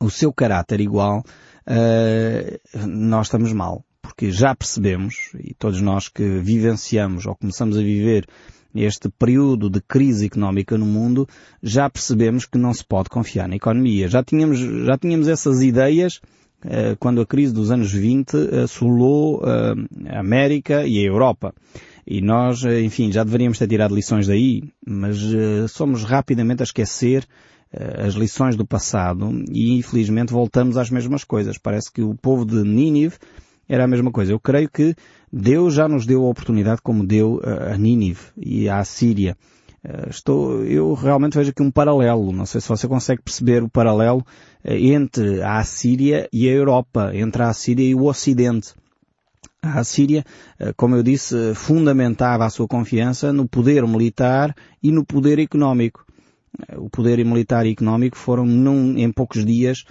o 0.00 0.10
seu 0.10 0.32
caráter 0.32 0.80
igual, 0.80 1.22
uh, 1.66 2.86
nós 2.86 3.26
estamos 3.26 3.52
mal. 3.52 3.84
Porque 4.00 4.30
já 4.30 4.54
percebemos, 4.54 5.32
e 5.38 5.52
todos 5.54 5.80
nós 5.80 6.08
que 6.08 6.38
vivenciamos 6.38 7.26
ou 7.26 7.34
começamos 7.34 7.76
a 7.76 7.80
viver 7.80 8.26
este 8.75 9.08
período 9.08 9.68
de 9.68 9.80
crise 9.80 10.26
económica 10.26 10.78
no 10.78 10.86
mundo, 10.86 11.26
já 11.62 11.88
percebemos 11.90 12.46
que 12.46 12.58
não 12.58 12.72
se 12.72 12.84
pode 12.84 13.08
confiar 13.08 13.48
na 13.48 13.56
economia. 13.56 14.08
Já 14.08 14.22
tínhamos, 14.22 14.58
já 14.58 14.96
tínhamos 14.96 15.28
essas 15.28 15.60
ideias 15.60 16.20
quando 16.99 17.20
a 17.20 17.26
crise 17.26 17.52
dos 17.52 17.70
anos 17.70 17.92
20 17.92 18.37
assolou 18.64 19.40
uh, 19.40 19.44
a 20.08 20.20
América 20.20 20.87
e 20.87 20.99
a 20.99 21.02
Europa. 21.02 21.54
E 22.06 22.20
nós, 22.20 22.64
enfim, 22.64 23.11
já 23.11 23.25
deveríamos 23.25 23.58
ter 23.58 23.66
tirado 23.66 23.94
lições 23.94 24.28
daí, 24.28 24.62
mas 24.87 25.18
somos 25.68 26.04
rapidamente 26.04 26.62
a 26.62 26.64
esquecer 26.64 27.26
as 27.73 28.14
lições 28.14 28.54
do 28.54 28.64
passado 28.64 29.28
e 29.50 29.76
infelizmente 29.76 30.32
voltamos 30.32 30.76
às 30.76 30.88
mesmas 30.88 31.25
coisas. 31.25 31.58
Parece 31.58 31.92
que 31.92 32.02
o 32.02 32.14
povo 32.14 32.44
de 32.44 32.62
Nínive 32.62 33.16
era 33.68 33.85
a 33.85 33.88
mesma 33.88 34.12
coisa. 34.12 34.32
Eu 34.32 34.38
creio 34.38 34.70
que 34.70 34.94
Deus 35.32 35.75
já 35.75 35.88
nos 35.88 36.06
deu 36.06 36.25
a 36.25 36.28
oportunidade 36.28 36.80
como 36.80 37.04
deu 37.04 37.40
a 37.44 37.76
Nínive 37.76 38.20
e 38.37 38.68
à 38.68 38.85
Síria. 38.85 39.37
Estou, 40.09 40.64
eu 40.64 40.95
realmente 40.95 41.37
vejo 41.37 41.50
aqui 41.50 41.62
um 41.62 41.71
paralelo. 41.71 42.33
Não 42.33 42.47
sei 42.47 42.61
se 42.61 42.69
você 42.69 42.88
consegue 42.88 43.23
perceber 43.23 43.62
o 43.62 43.69
paralelo 43.69 44.25
entre 44.64 45.43
a 45.43 45.62
Síria 45.62 46.28
e 46.33 46.49
a 46.49 46.52
Europa, 46.52 47.12
entre 47.14 47.43
a 47.43 47.52
Síria 47.52 47.87
e 47.87 47.95
o 47.95 48.05
Ocidente. 48.05 48.75
A 49.62 49.85
Síria, 49.85 50.25
como 50.76 50.97
eu 50.97 51.02
disse, 51.02 51.55
fundamentava 51.55 52.45
a 52.45 52.50
sua 52.50 52.66
confiança 52.66 53.33
no 53.33 53.49
poder 53.49 53.87
militar 53.87 54.55
e 54.83 54.90
no 54.90 55.05
poder 55.05 55.38
económico. 55.38 56.05
O 56.76 56.88
poder 56.88 57.25
militar 57.25 57.66
e 57.66 57.73
económico 57.73 58.16
foram, 58.16 58.47
num, 58.47 58.97
em 58.97 59.12
poucos 59.12 59.45
dias, 59.45 59.85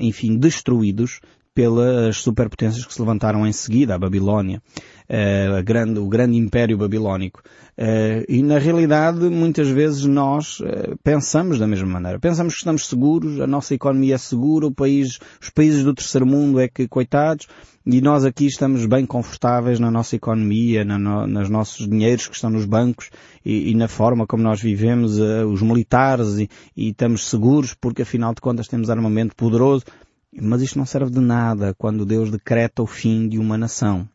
enfim, 0.00 0.36
destruídos 0.36 1.20
pelas 1.54 2.18
superpotências 2.18 2.84
que 2.84 2.94
se 2.94 3.00
levantaram 3.00 3.46
em 3.46 3.52
seguida, 3.52 3.94
a 3.94 3.98
Babilónia, 3.98 4.62
uh, 5.08 5.62
grande, 5.62 5.98
o 5.98 6.08
grande 6.08 6.36
império 6.36 6.78
babilónico. 6.78 7.42
Uh, 7.76 8.24
e 8.28 8.42
na 8.42 8.58
realidade, 8.58 9.20
muitas 9.28 9.68
vezes 9.68 10.04
nós 10.04 10.60
uh, 10.60 10.96
pensamos 11.02 11.58
da 11.58 11.66
mesma 11.66 11.88
maneira. 11.88 12.18
Pensamos 12.18 12.54
que 12.54 12.60
estamos 12.60 12.86
seguros, 12.86 13.40
a 13.40 13.46
nossa 13.46 13.74
economia 13.74 14.14
é 14.14 14.18
segura, 14.18 14.66
o 14.66 14.74
país, 14.74 15.18
os 15.40 15.50
países 15.50 15.84
do 15.84 15.94
terceiro 15.94 16.26
mundo 16.26 16.60
é 16.60 16.68
que, 16.68 16.88
coitados, 16.88 17.46
e 17.84 18.00
nós 18.00 18.24
aqui 18.24 18.46
estamos 18.46 18.86
bem 18.86 19.04
confortáveis 19.04 19.80
na 19.80 19.90
nossa 19.90 20.14
economia, 20.14 20.84
na 20.84 20.98
no, 20.98 21.26
nos 21.26 21.50
nossos 21.50 21.88
dinheiros 21.88 22.28
que 22.28 22.34
estão 22.34 22.48
nos 22.48 22.64
bancos 22.64 23.10
e, 23.44 23.70
e 23.70 23.74
na 23.74 23.88
forma 23.88 24.26
como 24.26 24.42
nós 24.42 24.60
vivemos, 24.60 25.18
os 25.18 25.60
militares, 25.62 26.38
e, 26.38 26.48
e 26.76 26.90
estamos 26.90 27.28
seguros 27.28 27.74
porque 27.74 28.02
afinal 28.02 28.34
de 28.34 28.40
contas 28.40 28.68
temos 28.68 28.88
armamento 28.88 29.34
poderoso. 29.34 29.84
Mas 30.40 30.62
isto 30.62 30.78
não 30.78 30.86
serve 30.86 31.10
de 31.10 31.20
nada 31.20 31.74
quando 31.76 32.06
Deus 32.06 32.30
decreta 32.30 32.82
o 32.82 32.86
fim 32.86 33.28
de 33.28 33.38
uma 33.38 33.58
nação. 33.58 34.08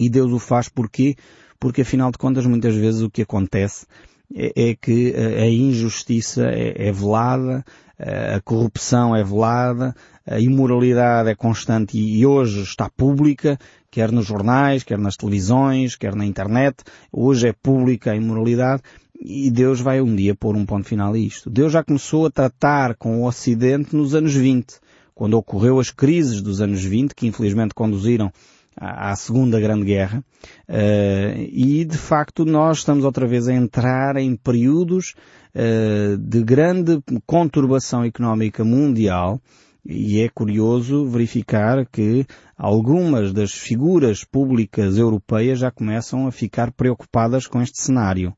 E 0.00 0.08
Deus 0.08 0.32
o 0.32 0.38
faz 0.38 0.68
porquê? 0.68 1.16
Porque 1.58 1.82
afinal 1.82 2.10
de 2.10 2.18
contas 2.18 2.46
muitas 2.46 2.74
vezes 2.74 3.02
o 3.02 3.10
que 3.10 3.22
acontece 3.22 3.86
é, 4.34 4.70
é 4.70 4.74
que 4.74 5.14
a 5.14 5.46
injustiça 5.46 6.46
é, 6.46 6.88
é 6.88 6.92
velada, 6.92 7.64
a 7.98 8.40
corrupção 8.42 9.16
é 9.16 9.22
velada, 9.22 9.94
a 10.26 10.38
imoralidade 10.38 11.30
é 11.30 11.34
constante 11.34 11.98
e 11.98 12.26
hoje 12.26 12.62
está 12.62 12.90
pública, 12.90 13.58
quer 13.90 14.12
nos 14.12 14.26
jornais, 14.26 14.82
quer 14.82 14.98
nas 14.98 15.16
televisões, 15.16 15.96
quer 15.96 16.14
na 16.14 16.26
internet. 16.26 16.76
Hoje 17.12 17.48
é 17.48 17.52
pública 17.52 18.12
a 18.12 18.16
imoralidade 18.16 18.82
e 19.18 19.50
Deus 19.50 19.80
vai 19.80 20.00
um 20.00 20.14
dia 20.14 20.34
pôr 20.34 20.56
um 20.56 20.66
ponto 20.66 20.86
final 20.86 21.14
a 21.14 21.18
isto. 21.18 21.48
Deus 21.48 21.72
já 21.72 21.82
começou 21.82 22.26
a 22.26 22.30
tratar 22.30 22.96
com 22.96 23.22
o 23.22 23.26
Ocidente 23.26 23.96
nos 23.96 24.14
anos 24.14 24.34
20 24.34 24.85
quando 25.16 25.32
ocorreu 25.34 25.80
as 25.80 25.90
crises 25.90 26.42
dos 26.42 26.60
anos 26.60 26.84
20, 26.84 27.14
que 27.14 27.26
infelizmente 27.26 27.74
conduziram 27.74 28.30
à, 28.76 29.16
Segunda 29.16 29.58
Grande 29.58 29.86
Guerra, 29.86 30.22
uh, 30.68 31.40
e 31.50 31.86
de 31.86 31.96
facto 31.96 32.44
nós 32.44 32.78
estamos 32.78 33.02
outra 33.02 33.26
vez 33.26 33.48
a 33.48 33.54
entrar 33.54 34.16
em 34.18 34.36
períodos 34.36 35.14
uh, 35.54 36.18
de 36.18 36.44
grande 36.44 37.02
conturbação 37.24 38.04
económica 38.04 38.62
mundial, 38.62 39.40
e 39.88 40.20
é 40.20 40.28
curioso 40.28 41.06
verificar 41.06 41.86
que 41.86 42.26
algumas 42.54 43.32
das 43.32 43.52
figuras 43.52 44.22
públicas 44.22 44.98
europeias 44.98 45.60
já 45.60 45.70
começam 45.70 46.26
a 46.26 46.30
ficar 46.30 46.72
preocupadas 46.72 47.46
com 47.46 47.62
este 47.62 47.80
cenário 47.80 48.34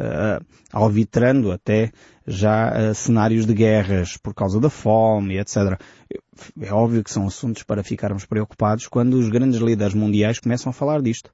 uh, 0.00 0.44
alvitrando 0.72 1.52
até 1.52 1.92
já 2.26 2.90
uh, 2.90 2.94
cenários 2.94 3.46
de 3.46 3.54
guerras 3.54 4.16
por 4.16 4.34
causa 4.34 4.60
da 4.60 4.70
fome, 4.70 5.38
etc. 5.38 5.80
É 6.60 6.72
óbvio 6.72 7.04
que 7.04 7.10
são 7.10 7.26
assuntos 7.26 7.62
para 7.62 7.82
ficarmos 7.82 8.24
preocupados 8.24 8.86
quando 8.86 9.14
os 9.14 9.28
grandes 9.28 9.60
líderes 9.60 9.94
mundiais 9.94 10.38
começam 10.38 10.70
a 10.70 10.72
falar 10.72 11.02
disto. 11.02 11.30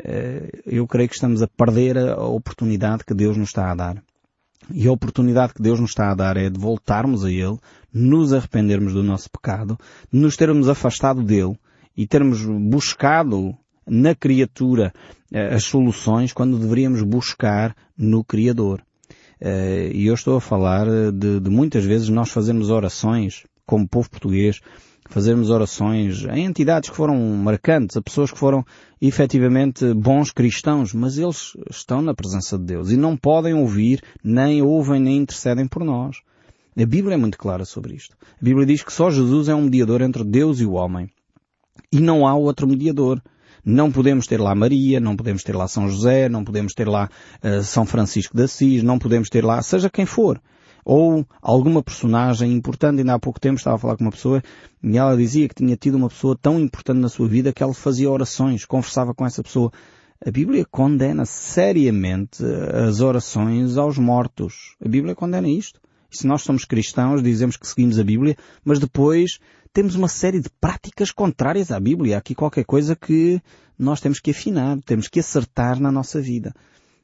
Uh, 0.00 0.48
eu 0.66 0.86
creio 0.86 1.08
que 1.08 1.14
estamos 1.14 1.42
a 1.42 1.48
perder 1.48 1.96
a 1.98 2.24
oportunidade 2.24 3.04
que 3.04 3.14
Deus 3.14 3.36
nos 3.36 3.48
está 3.48 3.70
a 3.70 3.74
dar. 3.74 4.02
E 4.72 4.88
a 4.88 4.92
oportunidade 4.92 5.54
que 5.54 5.62
Deus 5.62 5.78
nos 5.78 5.90
está 5.90 6.10
a 6.10 6.14
dar 6.14 6.36
é 6.36 6.48
de 6.48 6.58
voltarmos 6.58 7.24
a 7.24 7.30
Ele, 7.30 7.58
nos 7.92 8.32
arrependermos 8.32 8.94
do 8.94 9.02
nosso 9.02 9.30
pecado, 9.30 9.78
nos 10.10 10.36
termos 10.36 10.68
afastado 10.68 11.22
dele 11.22 11.58
e 11.96 12.06
termos 12.06 12.42
buscado 12.42 13.56
na 13.86 14.14
criatura 14.14 14.92
eh, 15.32 15.54
as 15.54 15.64
soluções 15.64 16.32
quando 16.32 16.58
deveríamos 16.58 17.02
buscar 17.02 17.74
no 17.96 18.24
Criador. 18.24 18.82
Eh, 19.40 19.90
e 19.94 20.06
eu 20.06 20.14
estou 20.14 20.36
a 20.36 20.40
falar 20.40 20.86
de, 21.12 21.40
de 21.40 21.50
muitas 21.50 21.84
vezes 21.84 22.08
nós 22.08 22.30
fazemos 22.30 22.70
orações, 22.70 23.44
como 23.66 23.88
povo 23.88 24.10
português, 24.10 24.60
fazermos 25.08 25.50
orações 25.50 26.24
a 26.26 26.38
entidades 26.38 26.90
que 26.90 26.96
foram 26.96 27.16
marcantes, 27.36 27.96
a 27.96 28.02
pessoas 28.02 28.32
que 28.32 28.38
foram 28.38 28.64
efetivamente 29.00 29.92
bons 29.92 30.30
cristãos, 30.30 30.94
mas 30.94 31.18
eles 31.18 31.52
estão 31.70 32.00
na 32.00 32.14
presença 32.14 32.58
de 32.58 32.64
Deus 32.64 32.90
e 32.90 32.96
não 32.96 33.16
podem 33.16 33.54
ouvir, 33.54 34.02
nem 34.22 34.62
ouvem, 34.62 35.00
nem 35.00 35.18
intercedem 35.18 35.66
por 35.66 35.84
nós. 35.84 36.16
A 36.76 36.86
Bíblia 36.86 37.14
é 37.14 37.18
muito 37.18 37.38
clara 37.38 37.64
sobre 37.64 37.94
isto. 37.94 38.16
A 38.20 38.44
Bíblia 38.44 38.66
diz 38.66 38.82
que 38.82 38.92
só 38.92 39.10
Jesus 39.10 39.48
é 39.48 39.54
um 39.54 39.62
mediador 39.62 40.02
entre 40.02 40.24
Deus 40.24 40.60
e 40.60 40.66
o 40.66 40.72
homem. 40.72 41.08
E 41.92 42.00
não 42.00 42.26
há 42.26 42.34
outro 42.34 42.66
mediador. 42.66 43.22
Não 43.64 43.90
podemos 43.90 44.26
ter 44.26 44.40
lá 44.40 44.54
Maria, 44.54 45.00
não 45.00 45.16
podemos 45.16 45.42
ter 45.42 45.56
lá 45.56 45.66
São 45.66 45.88
José, 45.88 46.28
não 46.28 46.44
podemos 46.44 46.74
ter 46.74 46.86
lá 46.86 47.08
uh, 47.42 47.62
São 47.62 47.86
Francisco 47.86 48.36
de 48.36 48.44
Assis, 48.44 48.82
não 48.82 48.98
podemos 48.98 49.28
ter 49.28 49.44
lá, 49.44 49.62
seja 49.62 49.88
quem 49.88 50.04
for. 50.04 50.40
Ou 50.84 51.26
alguma 51.40 51.82
personagem 51.82 52.52
importante, 52.52 52.98
ainda 52.98 53.14
há 53.14 53.18
pouco 53.18 53.40
tempo 53.40 53.56
estava 53.56 53.76
a 53.76 53.78
falar 53.78 53.96
com 53.96 54.04
uma 54.04 54.10
pessoa 54.10 54.42
e 54.82 54.98
ela 54.98 55.16
dizia 55.16 55.48
que 55.48 55.54
tinha 55.54 55.76
tido 55.76 55.94
uma 55.94 56.08
pessoa 56.08 56.36
tão 56.36 56.60
importante 56.60 56.98
na 56.98 57.08
sua 57.08 57.26
vida 57.26 57.54
que 57.54 57.62
ela 57.62 57.72
fazia 57.72 58.10
orações, 58.10 58.66
conversava 58.66 59.14
com 59.14 59.24
essa 59.24 59.42
pessoa. 59.42 59.72
A 60.24 60.30
Bíblia 60.30 60.64
condena 60.70 61.24
seriamente 61.24 62.44
eh, 62.44 62.84
as 62.88 63.00
orações 63.00 63.78
aos 63.78 63.98
mortos. 63.98 64.76
A 64.84 64.88
Bíblia 64.88 65.14
condena 65.14 65.48
isto. 65.48 65.80
Se 66.16 66.26
nós 66.26 66.42
somos 66.42 66.64
cristãos, 66.64 67.22
dizemos 67.22 67.56
que 67.56 67.66
seguimos 67.66 67.98
a 67.98 68.04
Bíblia, 68.04 68.36
mas 68.64 68.78
depois 68.78 69.38
temos 69.72 69.94
uma 69.94 70.08
série 70.08 70.40
de 70.40 70.48
práticas 70.60 71.10
contrárias 71.10 71.72
à 71.72 71.80
Bíblia. 71.80 72.16
Há 72.16 72.18
aqui 72.18 72.34
qualquer 72.34 72.64
coisa 72.64 72.94
que 72.94 73.40
nós 73.78 74.00
temos 74.00 74.20
que 74.20 74.30
afinar, 74.30 74.78
temos 74.84 75.08
que 75.08 75.20
acertar 75.20 75.80
na 75.80 75.90
nossa 75.90 76.20
vida. 76.20 76.54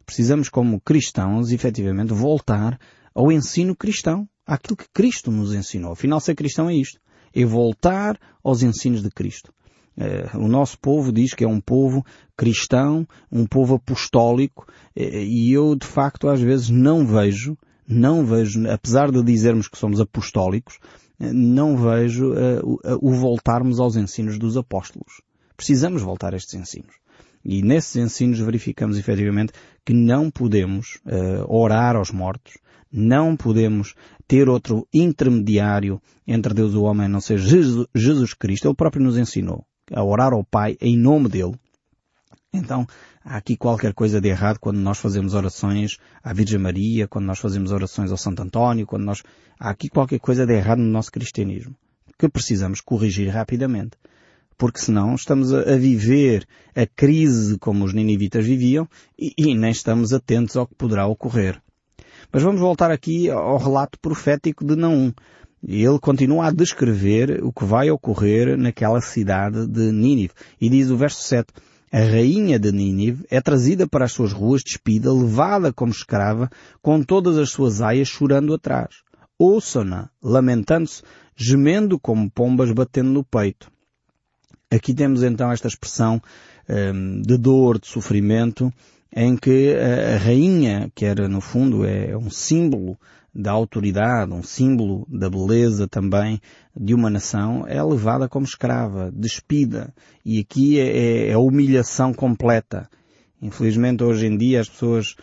Precisamos, 0.06 0.48
como 0.48 0.80
cristãos, 0.80 1.50
efetivamente, 1.50 2.12
voltar 2.12 2.78
ao 3.14 3.30
ensino 3.30 3.76
cristão, 3.76 4.28
àquilo 4.46 4.76
que 4.76 4.88
Cristo 4.92 5.30
nos 5.30 5.52
ensinou. 5.52 5.92
Afinal, 5.92 6.20
ser 6.20 6.34
cristão 6.34 6.68
é 6.68 6.74
isto. 6.74 7.00
É 7.34 7.44
voltar 7.44 8.18
aos 8.42 8.62
ensinos 8.62 9.02
de 9.02 9.10
Cristo. 9.10 9.52
Eh, 9.96 10.30
o 10.34 10.48
nosso 10.48 10.78
povo 10.78 11.12
diz 11.12 11.34
que 11.34 11.44
é 11.44 11.48
um 11.48 11.60
povo 11.60 12.04
cristão, 12.36 13.06
um 13.30 13.46
povo 13.46 13.74
apostólico, 13.74 14.66
eh, 14.96 15.24
e 15.24 15.52
eu, 15.52 15.74
de 15.74 15.86
facto, 15.86 16.28
às 16.28 16.40
vezes 16.40 16.70
não 16.70 17.06
vejo, 17.06 17.56
não 17.90 18.24
vejo, 18.24 18.68
apesar 18.70 19.10
de 19.10 19.22
dizermos 19.22 19.66
que 19.66 19.76
somos 19.76 20.00
apostólicos, 20.00 20.78
não 21.18 21.76
vejo 21.76 22.32
uh, 22.32 22.78
o, 23.02 23.10
o 23.10 23.12
voltarmos 23.12 23.80
aos 23.80 23.96
ensinos 23.96 24.38
dos 24.38 24.56
apóstolos. 24.56 25.20
Precisamos 25.56 26.00
voltar 26.00 26.32
a 26.32 26.36
estes 26.36 26.54
ensinos. 26.54 26.94
E 27.44 27.62
nesses 27.62 27.96
ensinos 27.96 28.38
verificamos 28.38 28.96
efetivamente 28.96 29.52
que 29.84 29.92
não 29.92 30.30
podemos 30.30 31.00
uh, 31.06 31.44
orar 31.52 31.96
aos 31.96 32.10
mortos, 32.10 32.58
não 32.92 33.36
podemos 33.36 33.94
ter 34.26 34.48
outro 34.48 34.86
intermediário 34.92 36.00
entre 36.26 36.54
Deus 36.54 36.72
e 36.72 36.76
o 36.76 36.82
homem 36.82 37.06
a 37.06 37.08
não 37.08 37.20
ser 37.20 37.38
Jesus, 37.38 37.86
Jesus 37.94 38.34
Cristo. 38.34 38.68
Ele 38.68 38.74
próprio 38.74 39.02
nos 39.02 39.18
ensinou 39.18 39.64
a 39.92 40.04
orar 40.04 40.32
ao 40.32 40.44
Pai 40.44 40.76
em 40.80 40.96
nome 40.96 41.28
dele. 41.28 41.54
Então, 42.52 42.86
há 43.24 43.36
aqui 43.36 43.56
qualquer 43.56 43.92
coisa 43.92 44.20
de 44.20 44.28
errado 44.28 44.58
quando 44.58 44.78
nós 44.78 44.98
fazemos 44.98 45.34
orações 45.34 45.98
à 46.22 46.32
Virgem 46.32 46.58
Maria, 46.58 47.06
quando 47.06 47.26
nós 47.26 47.38
fazemos 47.38 47.70
orações 47.72 48.10
ao 48.10 48.16
Santo 48.16 48.42
António, 48.42 48.86
quando 48.86 49.04
nós... 49.04 49.22
Há 49.58 49.70
aqui 49.70 49.88
qualquer 49.88 50.18
coisa 50.18 50.46
de 50.46 50.54
errado 50.54 50.78
no 50.78 50.90
nosso 50.90 51.12
cristianismo, 51.12 51.76
que 52.18 52.28
precisamos 52.28 52.80
corrigir 52.80 53.28
rapidamente. 53.28 53.98
Porque 54.56 54.78
senão 54.78 55.14
estamos 55.14 55.52
a, 55.52 55.76
viver 55.76 56.46
a 56.74 56.86
crise 56.86 57.58
como 57.58 57.84
os 57.84 57.94
ninivitas 57.94 58.44
viviam 58.44 58.88
e, 59.18 59.32
e 59.36 59.54
nem 59.54 59.70
estamos 59.70 60.12
atentos 60.12 60.56
ao 60.56 60.66
que 60.66 60.74
poderá 60.74 61.06
ocorrer. 61.06 61.60
Mas 62.32 62.42
vamos 62.42 62.60
voltar 62.60 62.90
aqui 62.90 63.30
ao 63.30 63.58
relato 63.58 63.98
profético 63.98 64.64
de 64.64 64.76
Naum. 64.76 65.12
Ele 65.66 65.98
continua 65.98 66.46
a 66.46 66.50
descrever 66.50 67.42
o 67.42 67.52
que 67.52 67.64
vai 67.64 67.90
ocorrer 67.90 68.56
naquela 68.56 69.00
cidade 69.00 69.66
de 69.66 69.92
Nínive. 69.92 70.32
E 70.60 70.70
diz 70.70 70.90
o 70.90 70.96
verso 70.96 71.22
7, 71.22 71.52
a 71.92 71.98
rainha 71.98 72.58
de 72.58 72.70
Nínive 72.70 73.26
é 73.28 73.40
trazida 73.40 73.86
para 73.86 74.04
as 74.04 74.12
suas 74.12 74.32
ruas 74.32 74.62
despida, 74.62 75.12
levada 75.12 75.72
como 75.72 75.90
escrava, 75.90 76.48
com 76.80 77.02
todas 77.02 77.36
as 77.36 77.50
suas 77.50 77.80
aias 77.80 78.08
chorando 78.08 78.54
atrás. 78.54 79.02
Ouçam-na, 79.38 80.08
lamentando-se, 80.22 81.02
gemendo 81.34 81.98
como 81.98 82.30
pombas 82.30 82.70
batendo 82.70 83.10
no 83.10 83.24
peito. 83.24 83.70
Aqui 84.70 84.94
temos 84.94 85.22
então 85.24 85.50
esta 85.50 85.66
expressão 85.66 86.22
um, 86.68 87.22
de 87.22 87.36
dor, 87.36 87.80
de 87.80 87.88
sofrimento, 87.88 88.72
em 89.14 89.36
que 89.36 89.74
a, 89.74 90.16
rainha, 90.18 90.90
que 90.94 91.04
era 91.04 91.28
no 91.28 91.40
fundo 91.40 91.84
é 91.84 92.16
um 92.16 92.30
símbolo 92.30 92.98
da 93.34 93.52
autoridade, 93.52 94.32
um 94.32 94.42
símbolo 94.42 95.06
da 95.08 95.30
beleza 95.30 95.86
também 95.86 96.40
de 96.76 96.94
uma 96.94 97.08
nação, 97.08 97.64
é 97.66 97.82
levada 97.82 98.28
como 98.28 98.44
escrava, 98.44 99.10
despida. 99.12 99.92
E 100.24 100.40
aqui 100.40 100.80
é, 100.80 101.28
é 101.28 101.32
a 101.32 101.38
humilhação 101.38 102.12
completa. 102.12 102.88
Infelizmente 103.40 104.02
hoje 104.02 104.26
em 104.26 104.36
dia 104.36 104.60
as 104.60 104.68
pessoas 104.68 105.16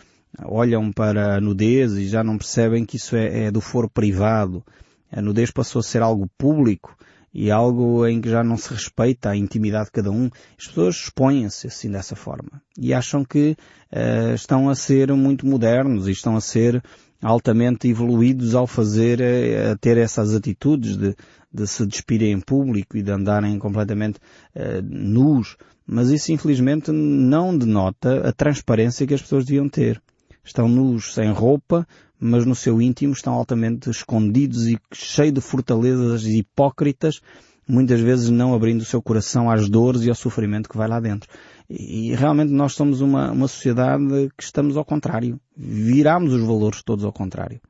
olham 0.44 0.90
para 0.92 1.36
a 1.36 1.40
nudez 1.40 1.92
e 1.94 2.06
já 2.06 2.22
não 2.24 2.38
percebem 2.38 2.84
que 2.84 2.96
isso 2.96 3.16
é, 3.16 3.44
é 3.44 3.50
do 3.50 3.60
foro 3.60 3.88
privado. 3.88 4.64
A 5.10 5.22
nudez 5.22 5.50
passou 5.50 5.80
a 5.80 5.82
ser 5.82 6.02
algo 6.02 6.28
público 6.36 6.96
e 7.40 7.52
algo 7.52 8.04
em 8.04 8.20
que 8.20 8.28
já 8.28 8.42
não 8.42 8.56
se 8.56 8.74
respeita 8.74 9.30
a 9.30 9.36
intimidade 9.36 9.84
de 9.84 9.92
cada 9.92 10.10
um. 10.10 10.28
As 10.58 10.66
pessoas 10.66 10.96
expõem-se 10.96 11.68
assim 11.68 11.88
dessa 11.88 12.16
forma 12.16 12.60
e 12.76 12.92
acham 12.92 13.24
que 13.24 13.56
uh, 13.92 14.34
estão 14.34 14.68
a 14.68 14.74
ser 14.74 15.12
muito 15.12 15.46
modernos 15.46 16.08
e 16.08 16.10
estão 16.10 16.34
a 16.34 16.40
ser 16.40 16.82
altamente 17.22 17.86
evoluídos 17.86 18.56
ao 18.56 18.66
fazer, 18.66 19.20
eh, 19.20 19.70
a 19.70 19.76
ter 19.76 19.96
essas 19.98 20.34
atitudes 20.34 20.96
de, 20.96 21.14
de 21.52 21.66
se 21.66 21.86
despirem 21.86 22.32
em 22.32 22.40
público 22.40 22.96
e 22.96 23.02
de 23.02 23.12
andarem 23.12 23.56
completamente 23.56 24.18
uh, 24.56 24.82
nus. 24.82 25.56
Mas 25.86 26.10
isso 26.10 26.32
infelizmente 26.32 26.90
não 26.90 27.56
denota 27.56 28.28
a 28.28 28.32
transparência 28.32 29.06
que 29.06 29.14
as 29.14 29.22
pessoas 29.22 29.44
deviam 29.44 29.68
ter. 29.68 30.02
Estão 30.44 30.68
nus 30.68 31.14
sem 31.14 31.30
roupa, 31.30 31.86
mas 32.20 32.44
no 32.44 32.54
seu 32.54 32.80
íntimo 32.82 33.12
estão 33.12 33.34
altamente 33.34 33.90
escondidos 33.90 34.66
e 34.66 34.78
cheios 34.92 35.34
de 35.34 35.40
fortalezas 35.40 36.24
hipócritas, 36.24 37.20
muitas 37.68 38.00
vezes 38.00 38.30
não 38.30 38.54
abrindo 38.54 38.80
o 38.80 38.84
seu 38.84 39.00
coração 39.02 39.50
às 39.50 39.68
dores 39.68 40.02
e 40.02 40.08
ao 40.08 40.14
sofrimento 40.14 40.68
que 40.68 40.76
vai 40.76 40.88
lá 40.88 40.98
dentro. 40.98 41.28
E 41.68 42.14
realmente 42.14 42.50
nós 42.50 42.72
somos 42.72 43.00
uma, 43.00 43.30
uma 43.30 43.46
sociedade 43.46 44.30
que 44.36 44.42
estamos 44.42 44.76
ao 44.76 44.84
contrário. 44.84 45.38
Viramos 45.56 46.32
os 46.32 46.42
valores 46.42 46.82
todos 46.82 47.04
ao 47.04 47.12
contrário. 47.12 47.60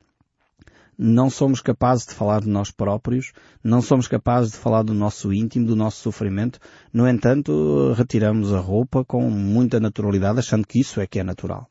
Não 0.97 1.29
somos 1.29 1.61
capazes 1.61 2.05
de 2.05 2.13
falar 2.13 2.41
de 2.41 2.49
nós 2.49 2.71
próprios, 2.71 3.31
não 3.63 3.81
somos 3.81 4.05
capazes 4.05 4.51
de 4.51 4.57
falar 4.57 4.83
do 4.83 4.93
nosso 4.93 5.31
íntimo, 5.31 5.65
do 5.65 5.75
nosso 5.75 6.01
sofrimento. 6.01 6.59
No 6.91 7.07
entanto, 7.07 7.93
retiramos 7.95 8.53
a 8.53 8.59
roupa 8.59 9.05
com 9.05 9.29
muita 9.29 9.79
naturalidade, 9.79 10.39
achando 10.39 10.67
que 10.67 10.79
isso 10.79 10.99
é 10.99 11.07
que 11.07 11.19
é 11.19 11.23
natural. 11.23 11.69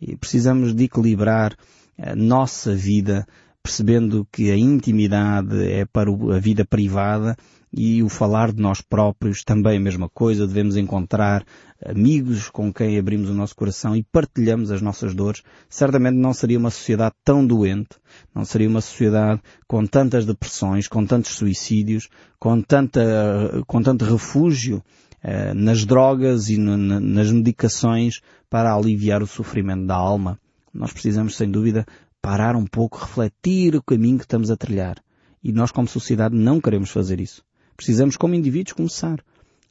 E 0.00 0.16
precisamos 0.16 0.72
de 0.72 0.84
equilibrar 0.84 1.56
a 2.02 2.16
nossa 2.16 2.74
vida, 2.74 3.26
percebendo 3.62 4.26
que 4.32 4.50
a 4.50 4.56
intimidade 4.56 5.64
é 5.64 5.84
para 5.84 6.10
a 6.10 6.38
vida 6.38 6.64
privada 6.64 7.36
e 7.72 8.02
o 8.02 8.08
falar 8.08 8.52
de 8.52 8.60
nós 8.60 8.80
próprios 8.80 9.44
também 9.44 9.76
a 9.76 9.80
mesma 9.80 10.08
coisa. 10.08 10.46
Devemos 10.46 10.76
encontrar 10.76 11.44
amigos 11.84 12.48
com 12.48 12.72
quem 12.72 12.98
abrimos 12.98 13.30
o 13.30 13.34
nosso 13.34 13.54
coração 13.54 13.94
e 13.94 14.02
partilhamos 14.02 14.70
as 14.70 14.82
nossas 14.82 15.14
dores. 15.14 15.42
Certamente 15.68 16.16
não 16.16 16.32
seria 16.32 16.58
uma 16.58 16.70
sociedade 16.70 17.14
tão 17.24 17.46
doente, 17.46 17.96
não 18.34 18.44
seria 18.44 18.68
uma 18.68 18.80
sociedade 18.80 19.40
com 19.68 19.86
tantas 19.86 20.26
depressões, 20.26 20.88
com 20.88 21.04
tantos 21.06 21.32
suicídios, 21.32 22.08
com 22.38 22.60
tanta, 22.60 23.62
com 23.66 23.82
tanto 23.82 24.04
refúgio 24.04 24.82
eh, 25.22 25.54
nas 25.54 25.84
drogas 25.84 26.48
e 26.48 26.56
nas 26.56 27.30
medicações 27.30 28.20
para 28.48 28.74
aliviar 28.74 29.22
o 29.22 29.26
sofrimento 29.26 29.86
da 29.86 29.94
alma. 29.94 30.38
Nós 30.72 30.92
precisamos, 30.92 31.36
sem 31.36 31.50
dúvida, 31.50 31.86
parar 32.22 32.54
um 32.56 32.66
pouco, 32.66 32.98
refletir 32.98 33.74
o 33.74 33.82
caminho 33.82 34.18
que 34.18 34.24
estamos 34.24 34.50
a 34.50 34.56
trilhar. 34.56 34.96
E 35.42 35.52
nós, 35.52 35.70
como 35.70 35.88
sociedade, 35.88 36.34
não 36.34 36.60
queremos 36.60 36.90
fazer 36.90 37.20
isso. 37.20 37.42
Precisamos, 37.76 38.16
como 38.16 38.34
indivíduos, 38.34 38.74
começar. 38.74 39.24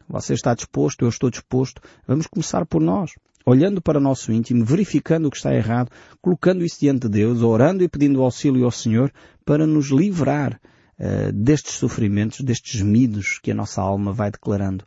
Você 0.08 0.34
está 0.34 0.54
disposto, 0.56 1.06
eu 1.06 1.10
estou 1.10 1.30
disposto. 1.30 1.82
Vamos 2.08 2.26
começar 2.28 2.66
por 2.66 2.82
nós. 2.82 3.12
Olhando 3.46 3.82
para 3.82 4.00
o 4.00 4.02
nosso 4.02 4.32
íntimo, 4.32 4.66
verificando 4.66 5.28
o 5.28 5.32
que 5.32 5.38
está 5.38 5.54
errado, 5.54 5.92
colocando 6.22 6.66
isso 6.66 6.80
diante 6.80 7.02
de 7.02 7.10
Deus, 7.10 7.42
orando 7.42 7.84
e 7.84 7.88
pedindo 7.88 8.22
auxílio 8.22 8.66
ao 8.66 8.72
Senhor 8.72 9.12
para 9.46 9.66
nos 9.66 9.88
livrar 9.88 10.60
uh, 11.00 11.32
destes 11.32 11.76
sofrimentos, 11.76 12.42
destes 12.42 12.80
gemidos 12.80 13.40
que 13.42 13.52
a 13.52 13.56
nossa 13.56 13.82
alma 13.82 14.12
vai 14.12 14.30
declarando 14.32 14.84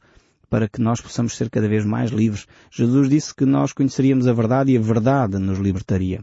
para 0.52 0.68
que 0.68 0.82
nós 0.82 1.00
possamos 1.00 1.34
ser 1.34 1.48
cada 1.48 1.66
vez 1.66 1.82
mais 1.82 2.10
livres. 2.10 2.46
Jesus 2.70 3.08
disse 3.08 3.34
que 3.34 3.46
nós 3.46 3.72
conheceríamos 3.72 4.26
a 4.26 4.34
verdade 4.34 4.70
e 4.70 4.76
a 4.76 4.80
verdade 4.82 5.38
nos 5.38 5.58
libertaria. 5.58 6.22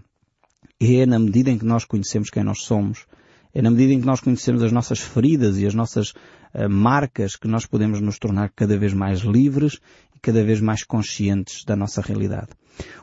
E 0.80 0.98
é 0.98 1.06
na 1.08 1.18
medida 1.18 1.50
em 1.50 1.58
que 1.58 1.66
nós 1.66 1.84
conhecemos 1.84 2.30
quem 2.30 2.44
nós 2.44 2.62
somos, 2.62 3.08
é 3.52 3.60
na 3.60 3.72
medida 3.72 3.92
em 3.92 4.00
que 4.00 4.06
nós 4.06 4.22
conhecemos 4.22 4.62
as 4.62 4.72
nossas 4.72 5.00
feridas 5.00 5.58
e 5.58 5.66
as 5.66 5.74
nossas 5.74 6.14
marcas 6.70 7.36
que 7.36 7.48
nós 7.48 7.66
podemos 7.66 8.02
nos 8.02 8.18
tornar 8.18 8.52
cada 8.56 8.78
vez 8.78 8.94
mais 8.94 9.20
livres 9.20 9.80
e 10.16 10.20
cada 10.20 10.44
vez 10.44 10.60
mais 10.60 10.84
conscientes 10.84 11.64
da 11.64 11.76
nossa 11.76 12.02
realidade. 12.02 12.50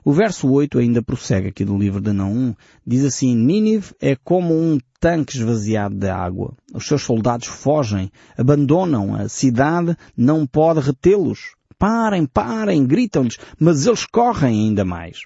O 0.05 0.13
verso 0.13 0.49
8 0.49 0.79
ainda 0.79 1.03
prossegue 1.03 1.49
aqui 1.49 1.65
do 1.65 1.77
livro 1.77 2.01
de 2.01 2.13
Naum, 2.13 2.55
diz 2.87 3.05
assim, 3.05 3.35
Nínive 3.37 3.95
é 4.01 4.17
como 4.17 4.55
um 4.55 4.79
tanque 5.01 5.37
esvaziado 5.37 5.95
de 5.95 6.09
água. 6.09 6.55
Os 6.73 6.87
seus 6.87 7.03
soldados 7.03 7.47
fogem, 7.47 8.11
abandonam 8.37 9.15
a 9.15 9.29
cidade, 9.29 9.97
não 10.17 10.47
pode 10.47 10.81
retê-los. 10.81 11.55
Parem, 11.79 12.25
parem, 12.25 12.87
gritam-lhes, 12.87 13.39
mas 13.59 13.87
eles 13.87 14.07
correm 14.07 14.67
ainda 14.67 14.85
mais. 14.85 15.23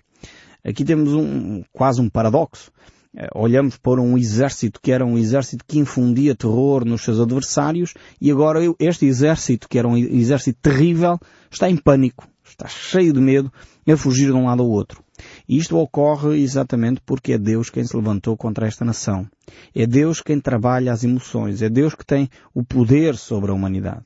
Aqui 0.64 0.84
temos 0.84 1.14
um, 1.14 1.62
quase 1.72 2.00
um 2.00 2.08
paradoxo. 2.08 2.72
Eh, 3.16 3.28
olhamos 3.34 3.76
para 3.76 4.00
um 4.00 4.16
exército 4.16 4.80
que 4.80 4.92
era 4.92 5.04
um 5.04 5.18
exército 5.18 5.64
que 5.66 5.78
infundia 5.78 6.34
terror 6.34 6.84
nos 6.84 7.02
seus 7.02 7.18
adversários 7.18 7.94
e 8.20 8.30
agora 8.30 8.60
este 8.78 9.06
exército, 9.06 9.68
que 9.68 9.78
era 9.78 9.88
um 9.88 9.96
exército 9.96 10.58
terrível, 10.62 11.18
está 11.50 11.68
em 11.68 11.76
pânico, 11.76 12.28
está 12.44 12.68
cheio 12.68 13.12
de 13.12 13.20
medo, 13.20 13.52
a 13.88 13.96
fugir 13.96 14.26
de 14.26 14.32
um 14.32 14.46
lado 14.46 14.62
ao 14.62 14.68
outro. 14.68 15.02
E 15.48 15.58
isto 15.58 15.76
ocorre 15.76 16.40
exatamente 16.40 17.00
porque 17.04 17.32
é 17.32 17.38
Deus 17.38 17.70
quem 17.70 17.84
se 17.84 17.96
levantou 17.96 18.36
contra 18.36 18.66
esta 18.66 18.84
nação. 18.84 19.26
É 19.74 19.86
Deus 19.86 20.20
quem 20.20 20.40
trabalha 20.40 20.92
as 20.92 21.02
emoções. 21.02 21.60
É 21.60 21.68
Deus 21.68 21.94
que 21.94 22.06
tem 22.06 22.28
o 22.54 22.62
poder 22.62 23.16
sobre 23.16 23.50
a 23.50 23.54
humanidade. 23.54 24.04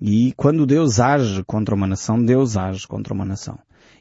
E 0.00 0.32
quando 0.36 0.66
Deus 0.66 0.98
age 0.98 1.42
contra 1.44 1.74
uma 1.74 1.86
nação, 1.86 2.22
Deus 2.22 2.56
age 2.56 2.86
contra 2.86 3.14
uma 3.14 3.24
nação. 3.24 3.58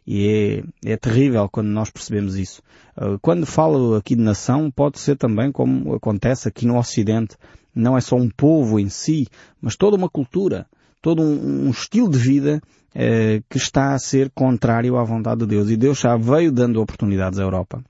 E 0.07 0.63
é, 0.85 0.91
é 0.93 0.97
terrível 0.97 1.49
quando 1.49 1.67
nós 1.67 1.89
percebemos 1.89 2.35
isso. 2.35 2.61
Uh, 2.95 3.17
quando 3.21 3.45
falo 3.45 3.95
aqui 3.95 4.15
de 4.15 4.21
nação, 4.21 4.69
pode 4.69 4.99
ser 4.99 5.17
também 5.17 5.51
como 5.51 5.95
acontece 5.95 6.47
aqui 6.47 6.65
no 6.65 6.77
Ocidente. 6.77 7.35
Não 7.73 7.97
é 7.97 8.01
só 8.01 8.15
um 8.15 8.29
povo 8.29 8.79
em 8.79 8.87
si, 8.87 9.27
mas 9.59 9.75
toda 9.75 9.97
uma 9.97 10.09
cultura, 10.09 10.67
todo 11.01 11.21
um, 11.21 11.67
um 11.67 11.69
estilo 11.71 12.09
de 12.09 12.17
vida 12.17 12.61
eh, 12.97 13.41
que 13.49 13.57
está 13.57 13.93
a 13.93 13.99
ser 13.99 14.31
contrário 14.33 14.95
à 14.95 15.03
vontade 15.03 15.41
de 15.41 15.47
Deus. 15.47 15.69
E 15.69 15.75
Deus 15.75 15.99
já 15.99 16.15
veio 16.15 16.49
dando 16.49 16.81
oportunidades 16.81 17.37
à 17.37 17.43
Europa. 17.43 17.83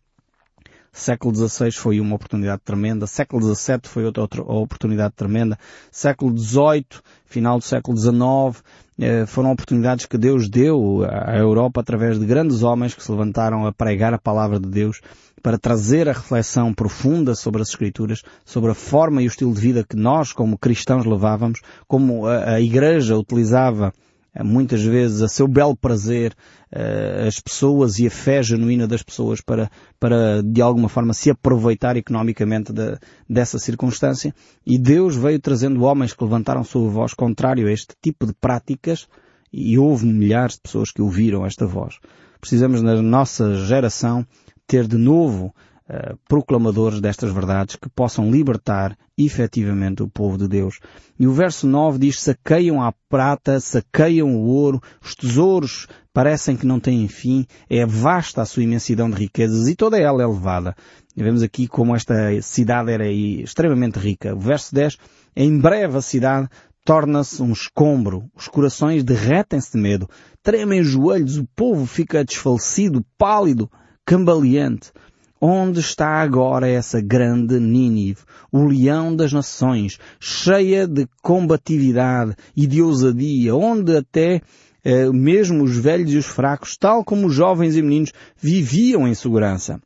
Século 0.95 1.35
XVI 1.35 1.73
foi 1.73 1.99
uma 1.99 2.15
oportunidade 2.15 2.61
tremenda, 2.63 3.05
século 3.05 3.53
XVII 3.53 3.81
foi 3.83 4.05
outra, 4.05 4.21
outra 4.21 4.41
oportunidade 4.41 5.13
tremenda, 5.13 5.59
século 5.91 6.35
XVIII, 6.37 6.85
final 7.25 7.57
do 7.57 7.65
século 7.65 7.97
XIX, 7.97 8.63
eh, 8.97 9.25
foram 9.25 9.51
oportunidades 9.51 10.05
que 10.05 10.17
Deus 10.17 10.47
deu 10.47 11.03
à 11.03 11.37
Europa 11.37 11.81
através 11.81 12.17
de 12.17 12.25
grandes 12.25 12.63
homens 12.63 12.93
que 12.93 13.03
se 13.03 13.11
levantaram 13.11 13.67
a 13.67 13.73
pregar 13.73 14.13
a 14.13 14.17
palavra 14.17 14.57
de 14.57 14.69
Deus 14.69 15.01
para 15.43 15.57
trazer 15.57 16.07
a 16.07 16.13
reflexão 16.13 16.73
profunda 16.73 17.35
sobre 17.35 17.61
as 17.61 17.67
Escrituras, 17.67 18.23
sobre 18.45 18.71
a 18.71 18.73
forma 18.73 19.21
e 19.21 19.25
o 19.25 19.27
estilo 19.27 19.53
de 19.53 19.59
vida 19.59 19.83
que 19.83 19.97
nós, 19.97 20.31
como 20.31 20.57
cristãos, 20.57 21.05
levávamos, 21.05 21.59
como 21.89 22.25
a, 22.25 22.53
a 22.53 22.61
Igreja 22.61 23.17
utilizava 23.17 23.93
muitas 24.43 24.81
vezes 24.81 25.21
a 25.21 25.27
seu 25.27 25.47
belo 25.47 25.75
prazer 25.75 26.33
uh, 26.73 27.27
as 27.27 27.39
pessoas 27.39 27.99
e 27.99 28.07
a 28.07 28.11
fé 28.11 28.43
genuína 28.43 28.87
das 28.87 29.01
pessoas 29.01 29.41
para, 29.41 29.69
para 29.99 30.41
de 30.43 30.61
alguma 30.61 30.89
forma 30.89 31.13
se 31.13 31.29
aproveitar 31.29 31.95
economicamente 31.95 32.73
de, 32.73 32.97
dessa 33.29 33.57
circunstância 33.57 34.33
e 34.65 34.77
Deus 34.77 35.15
veio 35.15 35.39
trazendo 35.39 35.83
homens 35.83 36.13
que 36.13 36.23
levantaram 36.23 36.63
sua 36.63 36.89
voz 36.89 37.13
contrário 37.13 37.67
a 37.67 37.71
este 37.71 37.95
tipo 38.01 38.25
de 38.25 38.33
práticas 38.33 39.07
e 39.51 39.77
houve 39.77 40.05
milhares 40.05 40.55
de 40.55 40.61
pessoas 40.61 40.91
que 40.91 41.01
ouviram 41.01 41.45
esta 41.45 41.65
voz. 41.65 41.97
Precisamos 42.41 42.81
na 42.81 43.01
nossa 43.01 43.55
geração 43.65 44.25
ter 44.67 44.85
de 44.87 44.97
novo 44.97 45.53
uh, 45.89 46.17
proclamadores 46.27 46.99
destas 46.99 47.31
verdades 47.31 47.75
que 47.75 47.89
possam 47.89 48.29
libertar 48.31 48.97
efetivamente 49.17 50.03
o 50.03 50.07
povo 50.07 50.37
de 50.37 50.47
Deus. 50.47 50.79
E 51.19 51.25
o 51.27 51.31
verso 51.31 51.67
9 51.67 51.99
diz, 51.99 52.19
saqueiam 52.19 52.81
a 52.81 52.93
prata, 53.09 53.59
saqueiam 53.59 54.35
o 54.35 54.45
ouro, 54.45 54.81
os 55.01 55.15
tesouros 55.15 55.87
parecem 56.13 56.55
que 56.55 56.65
não 56.65 56.79
têm 56.79 57.07
fim, 57.07 57.45
é 57.69 57.85
vasta 57.85 58.41
a 58.41 58.45
sua 58.45 58.63
imensidão 58.63 59.09
de 59.09 59.17
riquezas 59.17 59.67
e 59.67 59.75
toda 59.75 59.99
ela 59.99 60.23
é 60.23 60.27
levada. 60.27 60.75
E 61.15 61.23
vemos 61.23 61.41
aqui 61.41 61.67
como 61.67 61.95
esta 61.95 62.41
cidade 62.41 62.91
era 62.91 63.09
extremamente 63.09 63.99
rica. 63.99 64.35
O 64.35 64.39
verso 64.39 64.73
10, 64.73 64.97
em 65.35 65.57
breve 65.57 65.97
a 65.97 66.01
cidade 66.01 66.49
torna-se 66.85 67.41
um 67.41 67.51
escombro, 67.51 68.29
os 68.35 68.47
corações 68.47 69.03
derretem-se 69.03 69.71
de 69.71 69.77
medo, 69.79 70.07
tremem 70.43 70.81
os 70.81 70.87
joelhos, 70.87 71.37
o 71.37 71.47
povo 71.55 71.85
fica 71.87 72.23
desfalecido, 72.23 73.03
pálido, 73.17 73.69
cambaleante. 74.05 74.91
Onde 75.39 75.79
está 75.79 76.21
agora 76.21 76.67
essa 76.67 77.01
grande 77.01 77.59
Nínive, 77.59 78.21
o 78.51 78.65
leão 78.65 79.15
das 79.15 79.33
nações, 79.33 79.99
cheia 80.19 80.87
de 80.87 81.07
combatividade 81.21 82.35
e 82.55 82.65
de 82.65 82.81
ousadia, 82.81 83.53
onde 83.53 83.97
até 83.97 84.41
eh, 84.83 85.09
mesmo 85.11 85.63
os 85.63 85.77
velhos 85.77 86.13
e 86.13 86.17
os 86.17 86.25
fracos, 86.25 86.77
tal 86.77 87.03
como 87.03 87.27
os 87.27 87.33
jovens 87.33 87.75
e 87.75 87.81
meninos, 87.81 88.13
viviam 88.37 89.07
em 89.07 89.13
segurança. 89.13 89.81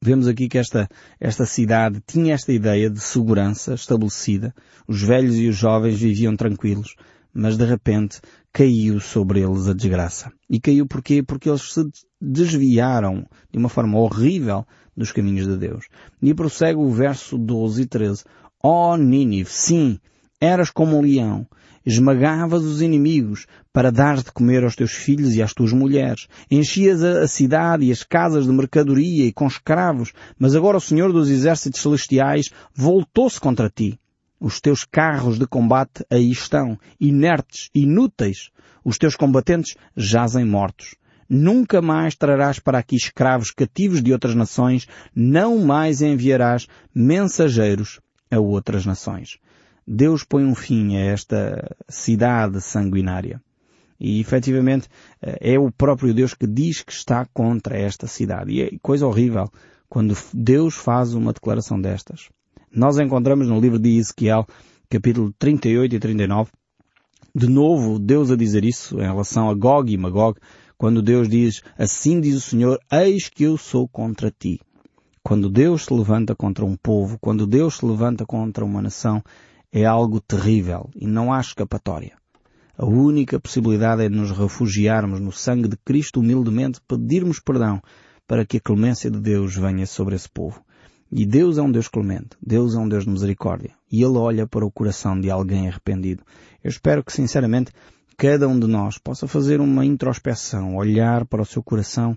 Vemos 0.00 0.28
aqui 0.28 0.48
que 0.48 0.58
esta, 0.58 0.88
esta 1.18 1.44
cidade 1.44 2.00
tinha 2.06 2.34
esta 2.34 2.52
ideia 2.52 2.88
de 2.90 3.00
segurança 3.00 3.74
estabelecida. 3.74 4.54
Os 4.86 5.02
velhos 5.02 5.36
e 5.36 5.48
os 5.48 5.56
jovens 5.56 5.98
viviam 5.98 6.36
tranquilos, 6.36 6.94
mas 7.32 7.56
de 7.56 7.64
repente 7.64 8.20
caiu 8.52 9.00
sobre 9.00 9.40
eles 9.40 9.68
a 9.68 9.74
desgraça. 9.74 10.32
E 10.48 10.60
caiu 10.60 10.86
porquê? 10.86 11.22
Porque 11.22 11.48
eles 11.48 11.72
se 11.72 11.84
desviaram 12.20 13.26
de 13.50 13.58
uma 13.58 13.68
forma 13.68 13.98
horrível 13.98 14.66
dos 14.96 15.12
caminhos 15.12 15.46
de 15.46 15.56
Deus. 15.56 15.86
E 16.20 16.34
prossegue 16.34 16.78
o 16.78 16.90
verso 16.90 17.38
12 17.38 17.82
e 17.82 17.86
13. 17.86 18.24
Ó 18.62 18.92
oh, 18.92 18.96
Nínive, 18.96 19.50
sim, 19.50 19.98
eras 20.40 20.70
como 20.70 20.96
um 20.96 21.02
leão, 21.02 21.46
esmagavas 21.86 22.64
os 22.64 22.82
inimigos 22.82 23.46
para 23.72 23.92
dar 23.92 24.16
de 24.16 24.32
comer 24.32 24.64
aos 24.64 24.74
teus 24.74 24.92
filhos 24.92 25.34
e 25.34 25.42
às 25.42 25.54
tuas 25.54 25.72
mulheres. 25.72 26.26
Enchias 26.50 27.02
a, 27.02 27.26
cidade 27.28 27.84
e 27.84 27.92
as 27.92 28.02
casas 28.02 28.46
de 28.46 28.52
mercadoria 28.52 29.26
e 29.26 29.32
com 29.32 29.46
escravos, 29.46 30.12
mas 30.38 30.56
agora 30.56 30.76
o 30.76 30.80
Senhor 30.80 31.12
dos 31.12 31.30
Exércitos 31.30 31.80
Celestiais 31.80 32.50
voltou-se 32.74 33.38
contra 33.40 33.70
ti. 33.70 33.98
Os 34.40 34.60
teus 34.60 34.84
carros 34.84 35.38
de 35.38 35.46
combate 35.46 36.04
aí 36.10 36.30
estão, 36.30 36.78
inertes, 37.00 37.70
inúteis. 37.74 38.50
Os 38.84 38.96
teus 38.96 39.16
combatentes 39.16 39.74
jazem 39.96 40.44
mortos. 40.44 40.94
Nunca 41.28 41.82
mais 41.82 42.14
trarás 42.14 42.58
para 42.58 42.78
aqui 42.78 42.96
escravos 42.96 43.50
cativos 43.50 44.02
de 44.02 44.12
outras 44.12 44.34
nações, 44.34 44.86
não 45.14 45.58
mais 45.58 46.00
enviarás 46.00 46.66
mensageiros 46.94 48.00
a 48.30 48.38
outras 48.38 48.86
nações. 48.86 49.38
Deus 49.86 50.22
põe 50.22 50.44
um 50.44 50.54
fim 50.54 50.96
a 50.96 51.00
esta 51.00 51.76
cidade 51.88 52.60
sanguinária. 52.60 53.42
E 54.00 54.20
efetivamente 54.20 54.88
é 55.20 55.58
o 55.58 55.72
próprio 55.72 56.14
Deus 56.14 56.32
que 56.32 56.46
diz 56.46 56.82
que 56.82 56.92
está 56.92 57.26
contra 57.26 57.76
esta 57.76 58.06
cidade. 58.06 58.52
E 58.52 58.62
é 58.62 58.70
coisa 58.80 59.06
horrível 59.06 59.50
quando 59.88 60.16
Deus 60.32 60.76
faz 60.76 61.14
uma 61.14 61.32
declaração 61.32 61.80
destas. 61.80 62.28
Nós 62.70 62.98
encontramos 62.98 63.48
no 63.48 63.58
livro 63.58 63.78
de 63.78 63.96
Ezequiel, 63.96 64.46
capítulo 64.90 65.32
38 65.38 65.94
e 65.94 65.98
39, 65.98 66.50
de 67.34 67.48
novo 67.48 67.98
Deus 67.98 68.30
a 68.30 68.36
dizer 68.36 68.62
isso 68.62 68.98
em 68.98 69.04
relação 69.04 69.48
a 69.48 69.54
Gog 69.54 69.90
e 69.90 69.96
Magog, 69.96 70.38
quando 70.76 71.00
Deus 71.00 71.30
diz, 71.30 71.62
assim 71.78 72.20
diz 72.20 72.36
o 72.36 72.40
Senhor, 72.40 72.78
eis 72.92 73.30
que 73.30 73.44
eu 73.44 73.56
sou 73.56 73.88
contra 73.88 74.30
ti. 74.30 74.60
Quando 75.22 75.48
Deus 75.48 75.86
se 75.86 75.94
levanta 75.94 76.36
contra 76.36 76.64
um 76.64 76.76
povo, 76.76 77.18
quando 77.18 77.46
Deus 77.46 77.78
se 77.78 77.86
levanta 77.86 78.26
contra 78.26 78.64
uma 78.64 78.82
nação, 78.82 79.22
é 79.72 79.86
algo 79.86 80.20
terrível 80.20 80.90
e 80.94 81.06
não 81.06 81.32
há 81.32 81.40
escapatória. 81.40 82.16
A 82.76 82.84
única 82.84 83.40
possibilidade 83.40 84.04
é 84.04 84.10
nos 84.10 84.30
refugiarmos 84.30 85.20
no 85.20 85.32
sangue 85.32 85.68
de 85.68 85.76
Cristo 85.78 86.20
humildemente, 86.20 86.80
pedirmos 86.86 87.40
perdão 87.40 87.80
para 88.26 88.44
que 88.44 88.58
a 88.58 88.60
clemência 88.60 89.10
de 89.10 89.18
Deus 89.18 89.56
venha 89.56 89.86
sobre 89.86 90.14
esse 90.14 90.28
povo. 90.28 90.62
E 91.10 91.24
Deus 91.24 91.58
é 91.58 91.62
um 91.62 91.70
Deus 91.70 91.88
clemente, 91.88 92.30
Deus 92.44 92.74
é 92.74 92.78
um 92.78 92.88
Deus 92.88 93.04
de 93.04 93.10
misericórdia. 93.10 93.74
E 93.90 94.02
Ele 94.02 94.18
olha 94.18 94.46
para 94.46 94.64
o 94.64 94.70
coração 94.70 95.18
de 95.20 95.30
alguém 95.30 95.68
arrependido. 95.68 96.22
Eu 96.62 96.68
espero 96.68 97.02
que, 97.02 97.12
sinceramente, 97.12 97.72
cada 98.16 98.46
um 98.46 98.58
de 98.58 98.66
nós 98.66 98.98
possa 98.98 99.26
fazer 99.26 99.60
uma 99.60 99.84
introspeção, 99.84 100.76
olhar 100.76 101.24
para 101.24 101.42
o 101.42 101.46
seu 101.46 101.62
coração 101.62 102.16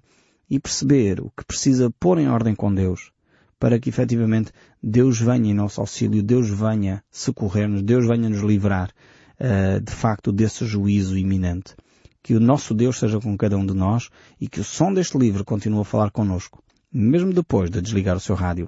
e 0.50 0.60
perceber 0.60 1.22
o 1.22 1.32
que 1.36 1.46
precisa 1.46 1.90
pôr 2.00 2.18
em 2.20 2.28
ordem 2.28 2.54
com 2.54 2.74
Deus 2.74 3.12
para 3.62 3.80
que 3.80 3.90
efetivamente 3.90 4.52
Deus 4.82 5.20
venha 5.20 5.52
em 5.52 5.54
nosso 5.54 5.80
auxílio, 5.80 6.24
Deus 6.24 6.50
venha 6.50 7.04
socorrer-nos, 7.12 7.84
Deus 7.84 8.08
venha 8.08 8.28
nos 8.28 8.42
livrar 8.42 8.90
uh, 9.40 9.80
de 9.80 9.92
facto 9.92 10.32
desse 10.32 10.66
juízo 10.66 11.16
iminente. 11.16 11.76
Que 12.24 12.34
o 12.34 12.40
nosso 12.40 12.74
Deus 12.74 12.98
seja 12.98 13.20
com 13.20 13.38
cada 13.38 13.56
um 13.56 13.66
de 13.66 13.76
nós 13.76 14.10
e 14.40 14.48
que 14.48 14.60
o 14.60 14.64
som 14.64 14.92
deste 14.92 15.16
livro 15.16 15.46
continue 15.46 15.82
a 15.82 15.84
falar 15.84 16.10
connosco, 16.10 16.64
mesmo 16.92 17.32
depois 17.32 17.70
de 17.70 17.80
desligar 17.80 18.18
o 18.18 18.20
seu 18.20 18.34
rádio. 18.34 18.68